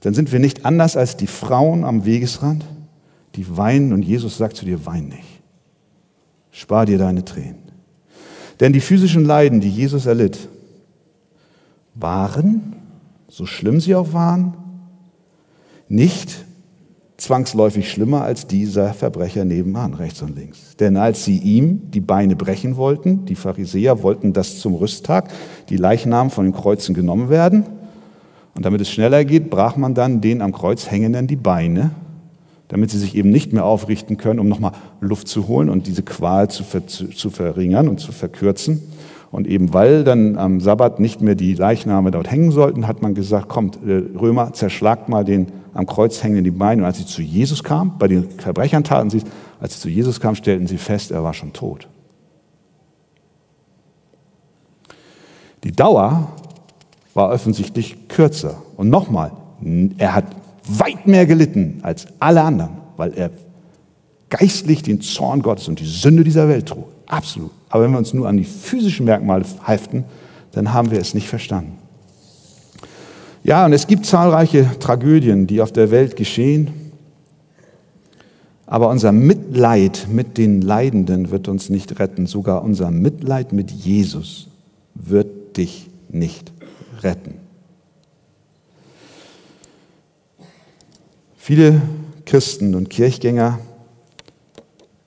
dann 0.00 0.14
sind 0.14 0.32
wir 0.32 0.38
nicht 0.38 0.64
anders 0.64 0.96
als 0.96 1.16
die 1.16 1.26
Frauen 1.26 1.84
am 1.84 2.04
Wegesrand, 2.04 2.64
die 3.34 3.56
weinen 3.56 3.92
und 3.92 4.02
Jesus 4.02 4.38
sagt 4.38 4.56
zu 4.56 4.64
dir, 4.64 4.86
wein 4.86 5.08
nicht. 5.08 5.42
Spar 6.50 6.86
dir 6.86 6.98
deine 6.98 7.24
Tränen. 7.24 7.68
Denn 8.60 8.72
die 8.72 8.80
physischen 8.80 9.24
Leiden, 9.24 9.60
die 9.60 9.70
Jesus 9.70 10.06
erlitt, 10.06 10.48
waren, 11.94 12.74
so 13.28 13.46
schlimm 13.46 13.80
sie 13.80 13.94
auch 13.94 14.12
waren, 14.12 14.56
nicht 15.88 16.44
zwangsläufig 17.18 17.90
schlimmer 17.90 18.22
als 18.22 18.46
dieser 18.46 18.94
Verbrecher 18.94 19.44
nebenan, 19.44 19.92
rechts 19.94 20.22
und 20.22 20.36
links. 20.36 20.76
Denn 20.76 20.96
als 20.96 21.24
sie 21.24 21.36
ihm 21.36 21.90
die 21.90 22.00
Beine 22.00 22.36
brechen 22.36 22.76
wollten, 22.76 23.24
die 23.26 23.34
Pharisäer 23.34 24.02
wollten, 24.02 24.32
dass 24.32 24.60
zum 24.60 24.76
Rüsttag 24.76 25.28
die 25.68 25.76
Leichnamen 25.76 26.30
von 26.30 26.46
den 26.46 26.54
Kreuzen 26.54 26.94
genommen 26.94 27.28
werden. 27.28 27.64
Und 28.54 28.64
damit 28.64 28.80
es 28.80 28.90
schneller 28.90 29.24
geht, 29.24 29.50
brach 29.50 29.76
man 29.76 29.94
dann 29.94 30.20
den 30.20 30.40
am 30.40 30.52
Kreuz 30.52 30.90
hängenden 30.90 31.26
die 31.26 31.36
Beine, 31.36 31.90
damit 32.68 32.90
sie 32.90 32.98
sich 32.98 33.16
eben 33.16 33.30
nicht 33.30 33.52
mehr 33.52 33.64
aufrichten 33.64 34.16
können, 34.16 34.38
um 34.38 34.48
nochmal 34.48 34.72
Luft 35.00 35.26
zu 35.26 35.48
holen 35.48 35.68
und 35.68 35.88
diese 35.88 36.04
Qual 36.04 36.48
zu, 36.48 36.62
ver 36.62 36.86
zu 36.86 37.30
verringern 37.30 37.88
und 37.88 37.98
zu 37.98 38.12
verkürzen. 38.12 38.80
Und 39.32 39.46
eben 39.48 39.74
weil 39.74 40.04
dann 40.04 40.38
am 40.38 40.60
Sabbat 40.60 41.00
nicht 41.00 41.20
mehr 41.20 41.34
die 41.34 41.54
Leichname 41.54 42.12
dort 42.12 42.30
hängen 42.30 42.52
sollten, 42.52 42.86
hat 42.86 43.02
man 43.02 43.14
gesagt, 43.14 43.48
kommt, 43.48 43.78
äh, 43.84 44.02
Römer, 44.18 44.52
zerschlagt 44.52 45.08
mal 45.08 45.24
den 45.24 45.48
am 45.74 45.86
Kreuz 45.86 46.22
hängenden 46.22 46.44
die 46.44 46.50
Beine. 46.50 46.82
Und 46.82 46.86
als 46.86 46.98
sie 46.98 47.06
zu 47.06 47.22
Jesus 47.22 47.62
kam, 47.62 47.98
bei 47.98 48.08
den 48.08 48.30
Verbrechern 48.30 48.84
taten 48.84 49.10
sie 49.10 49.18
es, 49.18 49.24
als 49.60 49.74
sie 49.74 49.80
zu 49.80 49.88
Jesus 49.88 50.20
kam, 50.20 50.34
stellten 50.34 50.66
sie 50.66 50.78
fest, 50.78 51.10
er 51.10 51.24
war 51.24 51.34
schon 51.34 51.52
tot. 51.52 51.88
Die 55.64 55.72
Dauer 55.72 56.28
war 57.14 57.30
offensichtlich 57.30 58.08
kürzer. 58.08 58.62
Und 58.76 58.88
nochmal, 58.90 59.32
er 59.98 60.14
hat 60.14 60.26
weit 60.68 61.06
mehr 61.06 61.26
gelitten 61.26 61.80
als 61.82 62.06
alle 62.20 62.42
anderen, 62.42 62.78
weil 62.96 63.12
er 63.14 63.30
geistlich 64.30 64.82
den 64.82 65.00
Zorn 65.00 65.42
Gottes 65.42 65.68
und 65.68 65.80
die 65.80 65.86
Sünde 65.86 66.22
dieser 66.22 66.48
Welt 66.48 66.66
trug. 66.66 66.86
Absolut. 67.06 67.50
Aber 67.70 67.84
wenn 67.84 67.90
wir 67.90 67.98
uns 67.98 68.14
nur 68.14 68.28
an 68.28 68.36
die 68.36 68.44
physischen 68.44 69.06
Merkmale 69.06 69.44
heften, 69.64 70.04
dann 70.52 70.72
haben 70.72 70.90
wir 70.90 71.00
es 71.00 71.14
nicht 71.14 71.28
verstanden. 71.28 71.77
Ja, 73.48 73.64
und 73.64 73.72
es 73.72 73.86
gibt 73.86 74.04
zahlreiche 74.04 74.78
Tragödien, 74.78 75.46
die 75.46 75.62
auf 75.62 75.72
der 75.72 75.90
Welt 75.90 76.16
geschehen. 76.16 76.92
Aber 78.66 78.90
unser 78.90 79.10
Mitleid 79.10 80.06
mit 80.10 80.36
den 80.36 80.60
Leidenden 80.60 81.30
wird 81.30 81.48
uns 81.48 81.70
nicht 81.70 81.98
retten. 81.98 82.26
Sogar 82.26 82.62
unser 82.62 82.90
Mitleid 82.90 83.54
mit 83.54 83.70
Jesus 83.70 84.48
wird 84.92 85.56
dich 85.56 85.88
nicht 86.10 86.52
retten. 87.00 87.36
Viele 91.38 91.80
Christen 92.26 92.74
und 92.74 92.90
Kirchgänger 92.90 93.60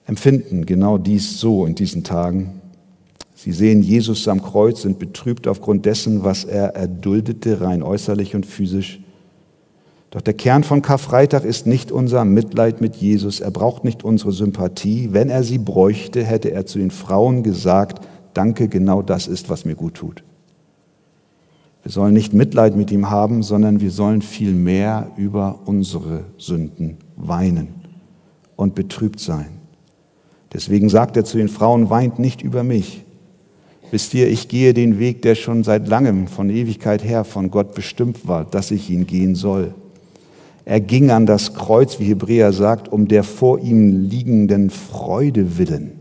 empfinden 0.07 0.65
genau 0.65 0.97
dies 0.97 1.39
so 1.39 1.67
in 1.67 1.75
diesen 1.75 2.03
Tagen. 2.03 2.60
Sie 3.43 3.53
sehen 3.53 3.81
Jesus 3.81 4.27
am 4.27 4.43
Kreuz, 4.43 4.83
sind 4.83 4.99
betrübt 4.99 5.47
aufgrund 5.47 5.87
dessen, 5.87 6.23
was 6.23 6.43
er 6.43 6.75
erduldete, 6.75 7.59
rein 7.59 7.81
äußerlich 7.81 8.35
und 8.35 8.45
physisch. 8.45 8.99
Doch 10.11 10.21
der 10.21 10.35
Kern 10.35 10.63
von 10.63 10.83
Karfreitag 10.83 11.43
ist 11.43 11.65
nicht 11.65 11.91
unser 11.91 12.23
Mitleid 12.23 12.81
mit 12.81 12.97
Jesus. 12.97 13.39
Er 13.39 13.49
braucht 13.49 13.83
nicht 13.83 14.03
unsere 14.03 14.31
Sympathie. 14.31 15.09
Wenn 15.11 15.31
er 15.31 15.41
sie 15.41 15.57
bräuchte, 15.57 16.23
hätte 16.23 16.51
er 16.51 16.67
zu 16.67 16.77
den 16.77 16.91
Frauen 16.91 17.41
gesagt, 17.41 18.07
danke, 18.35 18.67
genau 18.67 19.01
das 19.01 19.25
ist, 19.25 19.49
was 19.49 19.65
mir 19.65 19.73
gut 19.73 19.95
tut. 19.95 20.23
Wir 21.81 21.91
sollen 21.91 22.13
nicht 22.13 22.33
Mitleid 22.33 22.75
mit 22.75 22.91
ihm 22.91 23.09
haben, 23.09 23.41
sondern 23.41 23.81
wir 23.81 23.89
sollen 23.89 24.21
vielmehr 24.21 25.09
über 25.17 25.61
unsere 25.65 26.25
Sünden 26.37 26.97
weinen 27.15 27.69
und 28.55 28.75
betrübt 28.75 29.19
sein. 29.19 29.57
Deswegen 30.53 30.89
sagt 30.89 31.17
er 31.17 31.25
zu 31.25 31.37
den 31.37 31.49
Frauen, 31.49 31.89
weint 31.89 32.19
nicht 32.19 32.43
über 32.43 32.61
mich. 32.61 33.03
Wisst 33.91 34.13
ihr, 34.13 34.29
ich 34.29 34.47
gehe 34.47 34.73
den 34.73 34.99
Weg, 34.99 35.21
der 35.21 35.35
schon 35.35 35.65
seit 35.65 35.87
langem, 35.89 36.27
von 36.27 36.49
Ewigkeit 36.49 37.03
her, 37.03 37.25
von 37.25 37.51
Gott 37.51 37.75
bestimmt 37.75 38.25
war, 38.25 38.45
dass 38.45 38.71
ich 38.71 38.89
ihn 38.89 39.05
gehen 39.05 39.35
soll. 39.35 39.75
Er 40.63 40.79
ging 40.79 41.11
an 41.11 41.25
das 41.25 41.53
Kreuz, 41.53 41.99
wie 41.99 42.05
Hebräer 42.05 42.53
sagt, 42.53 42.87
um 42.87 43.09
der 43.09 43.23
vor 43.23 43.59
ihm 43.59 44.09
liegenden 44.09 44.69
Freude 44.69 45.57
willen. 45.57 45.91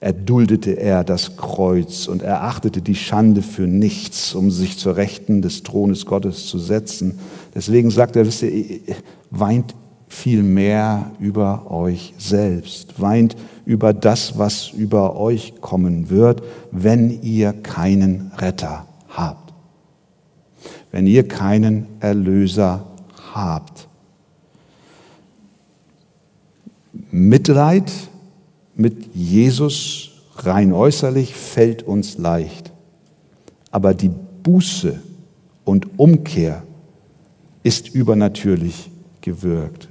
Erduldete 0.00 0.72
er 0.72 1.04
das 1.04 1.36
Kreuz 1.36 2.08
und 2.08 2.22
erachtete 2.22 2.82
die 2.82 2.96
Schande 2.96 3.42
für 3.42 3.68
nichts, 3.68 4.34
um 4.34 4.50
sich 4.50 4.76
zur 4.76 4.96
Rechten 4.96 5.40
des 5.40 5.62
Thrones 5.62 6.04
Gottes 6.04 6.46
zu 6.46 6.58
setzen. 6.58 7.20
Deswegen 7.54 7.90
sagt 7.90 8.16
er, 8.16 8.26
wisst 8.26 8.42
ihr, 8.42 8.80
weint 9.30 9.74
vielmehr 10.08 11.10
über 11.18 11.70
euch 11.70 12.14
selbst. 12.18 13.00
Weint 13.00 13.36
über 13.64 13.92
das, 13.92 14.38
was 14.38 14.70
über 14.70 15.16
euch 15.16 15.60
kommen 15.60 16.10
wird, 16.10 16.42
wenn 16.70 17.22
ihr 17.22 17.52
keinen 17.52 18.32
Retter 18.38 18.86
habt. 19.08 19.52
Wenn 20.92 21.06
ihr 21.06 21.26
keinen 21.26 21.86
Erlöser 22.00 22.86
habt. 23.34 23.88
Mitleid 27.10 27.90
mit 28.74 29.14
Jesus 29.14 30.10
rein 30.36 30.72
äußerlich 30.72 31.34
fällt 31.34 31.82
uns 31.82 32.18
leicht. 32.18 32.72
Aber 33.70 33.94
die 33.94 34.10
Buße 34.42 35.00
und 35.64 35.98
Umkehr 35.98 36.62
ist 37.62 37.88
übernatürlich 37.88 38.90
gewirkt. 39.20 39.88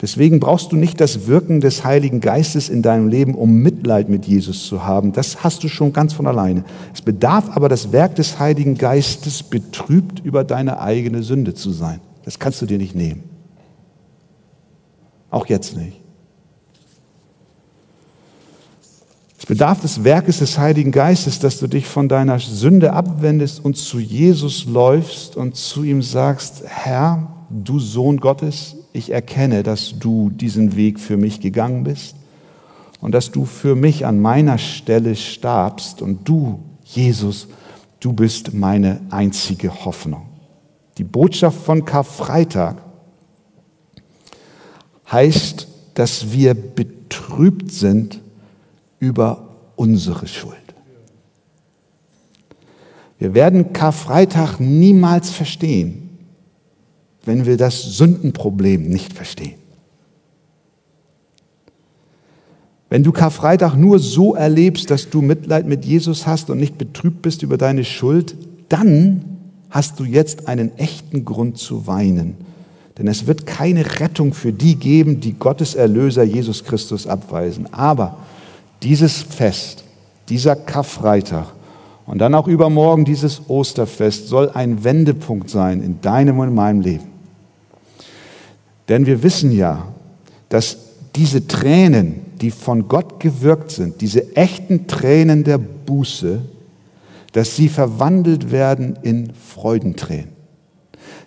Deswegen 0.00 0.38
brauchst 0.38 0.70
du 0.70 0.76
nicht 0.76 1.00
das 1.00 1.26
Wirken 1.26 1.60
des 1.60 1.84
Heiligen 1.84 2.20
Geistes 2.20 2.68
in 2.68 2.82
deinem 2.82 3.08
Leben, 3.08 3.34
um 3.34 3.54
Mitleid 3.54 4.08
mit 4.08 4.26
Jesus 4.26 4.64
zu 4.66 4.84
haben. 4.84 5.12
Das 5.12 5.42
hast 5.42 5.64
du 5.64 5.68
schon 5.68 5.92
ganz 5.92 6.12
von 6.12 6.28
alleine. 6.28 6.64
Es 6.94 7.02
bedarf 7.02 7.50
aber 7.56 7.68
das 7.68 7.90
Werk 7.90 8.14
des 8.14 8.38
Heiligen 8.38 8.76
Geistes, 8.76 9.42
betrübt 9.42 10.20
über 10.20 10.44
deine 10.44 10.80
eigene 10.80 11.24
Sünde 11.24 11.54
zu 11.54 11.72
sein. 11.72 12.00
Das 12.24 12.38
kannst 12.38 12.62
du 12.62 12.66
dir 12.66 12.78
nicht 12.78 12.94
nehmen. 12.94 13.24
Auch 15.30 15.46
jetzt 15.46 15.76
nicht. 15.76 16.00
Es 19.36 19.46
bedarf 19.46 19.80
des 19.80 20.04
Werkes 20.04 20.38
des 20.38 20.58
Heiligen 20.58 20.92
Geistes, 20.92 21.40
dass 21.40 21.58
du 21.58 21.66
dich 21.66 21.86
von 21.86 22.08
deiner 22.08 22.38
Sünde 22.38 22.92
abwendest 22.92 23.64
und 23.64 23.76
zu 23.76 23.98
Jesus 23.98 24.64
läufst 24.66 25.36
und 25.36 25.56
zu 25.56 25.82
ihm 25.82 26.02
sagst, 26.02 26.62
Herr, 26.66 27.34
du 27.50 27.80
Sohn 27.80 28.18
Gottes, 28.18 28.76
ich 28.98 29.10
erkenne, 29.10 29.62
dass 29.62 29.98
du 29.98 30.28
diesen 30.30 30.76
Weg 30.76 31.00
für 31.00 31.16
mich 31.16 31.40
gegangen 31.40 31.84
bist 31.84 32.16
und 33.00 33.12
dass 33.12 33.30
du 33.30 33.44
für 33.44 33.74
mich 33.74 34.04
an 34.04 34.20
meiner 34.20 34.58
Stelle 34.58 35.16
starbst 35.16 36.02
und 36.02 36.28
du, 36.28 36.60
Jesus, 36.84 37.48
du 38.00 38.12
bist 38.12 38.52
meine 38.52 39.00
einzige 39.10 39.84
Hoffnung. 39.84 40.26
Die 40.98 41.04
Botschaft 41.04 41.64
von 41.64 41.84
Karfreitag 41.84 42.82
heißt, 45.10 45.68
dass 45.94 46.32
wir 46.32 46.54
betrübt 46.54 47.70
sind 47.70 48.20
über 48.98 49.56
unsere 49.76 50.26
Schuld. 50.26 50.56
Wir 53.18 53.34
werden 53.34 53.72
Karfreitag 53.72 54.58
niemals 54.60 55.30
verstehen, 55.30 56.07
wenn 57.28 57.44
wir 57.44 57.58
das 57.58 57.82
Sündenproblem 57.82 58.88
nicht 58.88 59.12
verstehen. 59.12 59.54
Wenn 62.88 63.02
du 63.02 63.12
Karfreitag 63.12 63.76
nur 63.76 63.98
so 63.98 64.34
erlebst, 64.34 64.90
dass 64.90 65.10
du 65.10 65.20
Mitleid 65.20 65.66
mit 65.66 65.84
Jesus 65.84 66.26
hast 66.26 66.48
und 66.48 66.58
nicht 66.58 66.78
betrübt 66.78 67.20
bist 67.20 67.42
über 67.42 67.58
deine 67.58 67.84
Schuld, 67.84 68.34
dann 68.70 69.24
hast 69.68 70.00
du 70.00 70.04
jetzt 70.04 70.48
einen 70.48 70.78
echten 70.78 71.26
Grund 71.26 71.58
zu 71.58 71.86
weinen. 71.86 72.34
Denn 72.96 73.06
es 73.08 73.26
wird 73.26 73.44
keine 73.44 74.00
Rettung 74.00 74.32
für 74.32 74.54
die 74.54 74.76
geben, 74.76 75.20
die 75.20 75.34
Gottes 75.34 75.74
Erlöser 75.74 76.22
Jesus 76.22 76.64
Christus 76.64 77.06
abweisen. 77.06 77.72
Aber 77.74 78.16
dieses 78.82 79.20
Fest, 79.20 79.84
dieser 80.30 80.56
Karfreitag 80.56 81.52
und 82.06 82.20
dann 82.20 82.34
auch 82.34 82.48
übermorgen 82.48 83.04
dieses 83.04 83.50
Osterfest 83.50 84.28
soll 84.28 84.48
ein 84.48 84.82
Wendepunkt 84.82 85.50
sein 85.50 85.82
in 85.82 86.00
deinem 86.00 86.38
und 86.38 86.48
in 86.48 86.54
meinem 86.54 86.80
Leben. 86.80 87.17
Denn 88.88 89.06
wir 89.06 89.22
wissen 89.22 89.52
ja, 89.52 89.88
dass 90.48 90.78
diese 91.14 91.46
Tränen, 91.46 92.22
die 92.40 92.50
von 92.50 92.88
Gott 92.88 93.20
gewirkt 93.20 93.70
sind, 93.70 94.00
diese 94.00 94.36
echten 94.36 94.86
Tränen 94.86 95.44
der 95.44 95.58
Buße, 95.58 96.40
dass 97.32 97.56
sie 97.56 97.68
verwandelt 97.68 98.50
werden 98.50 98.98
in 99.02 99.32
Freudentränen. 99.32 100.30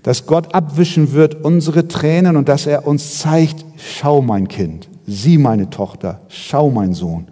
Dass 0.03 0.25
Gott 0.25 0.55
abwischen 0.55 1.11
wird 1.11 1.43
unsere 1.43 1.87
Tränen 1.87 2.35
und 2.37 2.49
dass 2.49 2.65
er 2.65 2.87
uns 2.87 3.19
zeigt, 3.19 3.65
schau 3.77 4.21
mein 4.21 4.47
Kind, 4.47 4.89
sieh 5.05 5.37
meine 5.37 5.69
Tochter, 5.69 6.21
schau 6.27 6.71
mein 6.71 6.93
Sohn. 6.93 7.27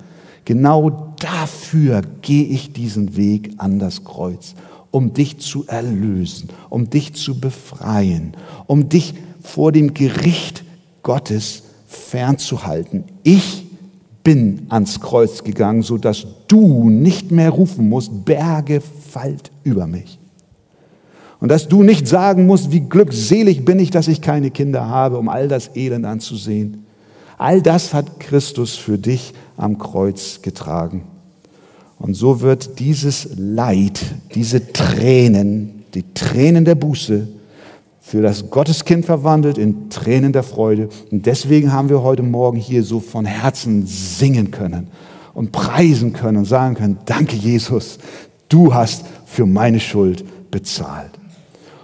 Genau 0.45 1.13
dafür 1.19 2.01
gehe 2.21 2.45
ich 2.45 2.73
diesen 2.73 3.15
Weg 3.15 3.51
an 3.57 3.79
das 3.79 4.03
Kreuz, 4.03 4.53
um 4.91 5.13
dich 5.13 5.39
zu 5.39 5.65
erlösen, 5.67 6.49
um 6.69 6.89
dich 6.89 7.15
zu 7.15 7.39
befreien, 7.39 8.33
um 8.67 8.89
dich 8.89 9.15
vor 9.49 9.71
dem 9.71 9.93
Gericht 9.93 10.63
Gottes 11.03 11.63
fernzuhalten. 11.87 13.03
Ich 13.23 13.65
bin 14.23 14.67
ans 14.69 14.99
Kreuz 14.99 15.43
gegangen, 15.43 15.81
so 15.81 15.97
dass 15.97 16.25
du 16.47 16.89
nicht 16.89 17.31
mehr 17.31 17.49
rufen 17.49 17.89
musst, 17.89 18.25
Berge 18.25 18.81
fallt 18.81 19.51
über 19.63 19.87
mich. 19.87 20.19
Und 21.39 21.49
dass 21.49 21.67
du 21.67 21.83
nicht 21.83 22.07
sagen 22.07 22.45
musst, 22.45 22.71
wie 22.71 22.81
glückselig 22.81 23.63
bin 23.63 23.79
ich, 23.79 23.91
dass 23.91 24.07
ich 24.07 24.21
keine 24.21 24.51
Kinder 24.51 24.87
habe, 24.87 25.17
um 25.17 25.29
all 25.29 25.47
das 25.47 25.75
Elend 25.75 26.05
anzusehen. 26.05 26.85
All 27.37 27.61
das 27.61 27.93
hat 27.93 28.19
Christus 28.19 28.75
für 28.75 28.97
dich 28.97 29.33
am 29.55 29.77
Kreuz 29.77 30.41
getragen. 30.41 31.03
Und 31.97 32.13
so 32.13 32.41
wird 32.41 32.79
dieses 32.79 33.29
Leid, 33.37 33.99
diese 34.35 34.71
Tränen, 34.73 35.85
die 35.93 36.03
Tränen 36.13 36.65
der 36.65 36.75
Buße, 36.75 37.27
für 38.09 38.23
das 38.23 38.49
Gotteskind 38.49 39.05
verwandelt 39.05 39.59
in 39.59 39.91
Tränen 39.91 40.33
der 40.33 40.41
Freude. 40.41 40.89
Und 41.11 41.27
deswegen 41.27 41.71
haben 41.71 41.89
wir 41.89 42.01
heute 42.01 42.23
Morgen 42.23 42.57
hier 42.57 42.83
so 42.83 43.01
von 43.01 43.23
Herzen 43.23 43.85
singen 43.85 44.49
können 44.49 44.87
und 45.35 45.51
preisen 45.51 46.11
können 46.11 46.37
und 46.37 46.45
sagen 46.45 46.73
können, 46.73 46.97
danke 47.05 47.35
Jesus, 47.35 47.99
du 48.49 48.73
hast 48.73 49.05
für 49.27 49.45
meine 49.45 49.79
Schuld 49.79 50.25
bezahlt. 50.49 51.11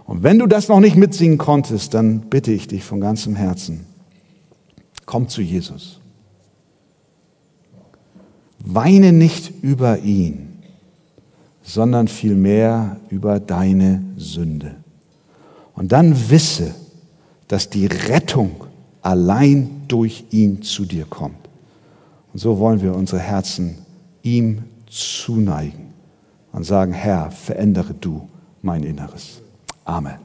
Und 0.07 0.23
wenn 0.23 0.39
du 0.39 0.47
das 0.47 0.67
noch 0.67 0.79
nicht 0.79 0.95
mitsingen 0.95 1.37
konntest, 1.37 1.93
dann 1.93 2.21
bitte 2.21 2.51
ich 2.51 2.67
dich 2.67 2.83
von 2.83 2.99
ganzem 2.99 3.35
Herzen, 3.35 3.85
komm 5.05 5.29
zu 5.29 5.43
Jesus. 5.43 5.99
Weine 8.57 9.13
nicht 9.13 9.61
über 9.61 9.99
ihn, 9.99 10.57
sondern 11.61 12.07
vielmehr 12.07 12.97
über 13.11 13.39
deine 13.39 14.03
Sünde. 14.17 14.77
Und 15.75 15.91
dann 15.91 16.29
wisse, 16.29 16.73
dass 17.47 17.69
die 17.69 17.85
Rettung 17.85 18.63
allein 19.01 19.83
durch 19.87 20.25
ihn 20.31 20.61
zu 20.61 20.85
dir 20.85 21.05
kommt. 21.05 21.49
Und 22.33 22.39
so 22.39 22.57
wollen 22.59 22.81
wir 22.81 22.95
unsere 22.95 23.21
Herzen 23.21 23.77
ihm 24.23 24.63
zuneigen 24.87 25.93
und 26.51 26.63
sagen, 26.63 26.93
Herr, 26.93 27.29
verändere 27.31 27.93
du 27.93 28.27
mein 28.61 28.83
Inneres. 28.83 29.41
Amen. 29.83 30.24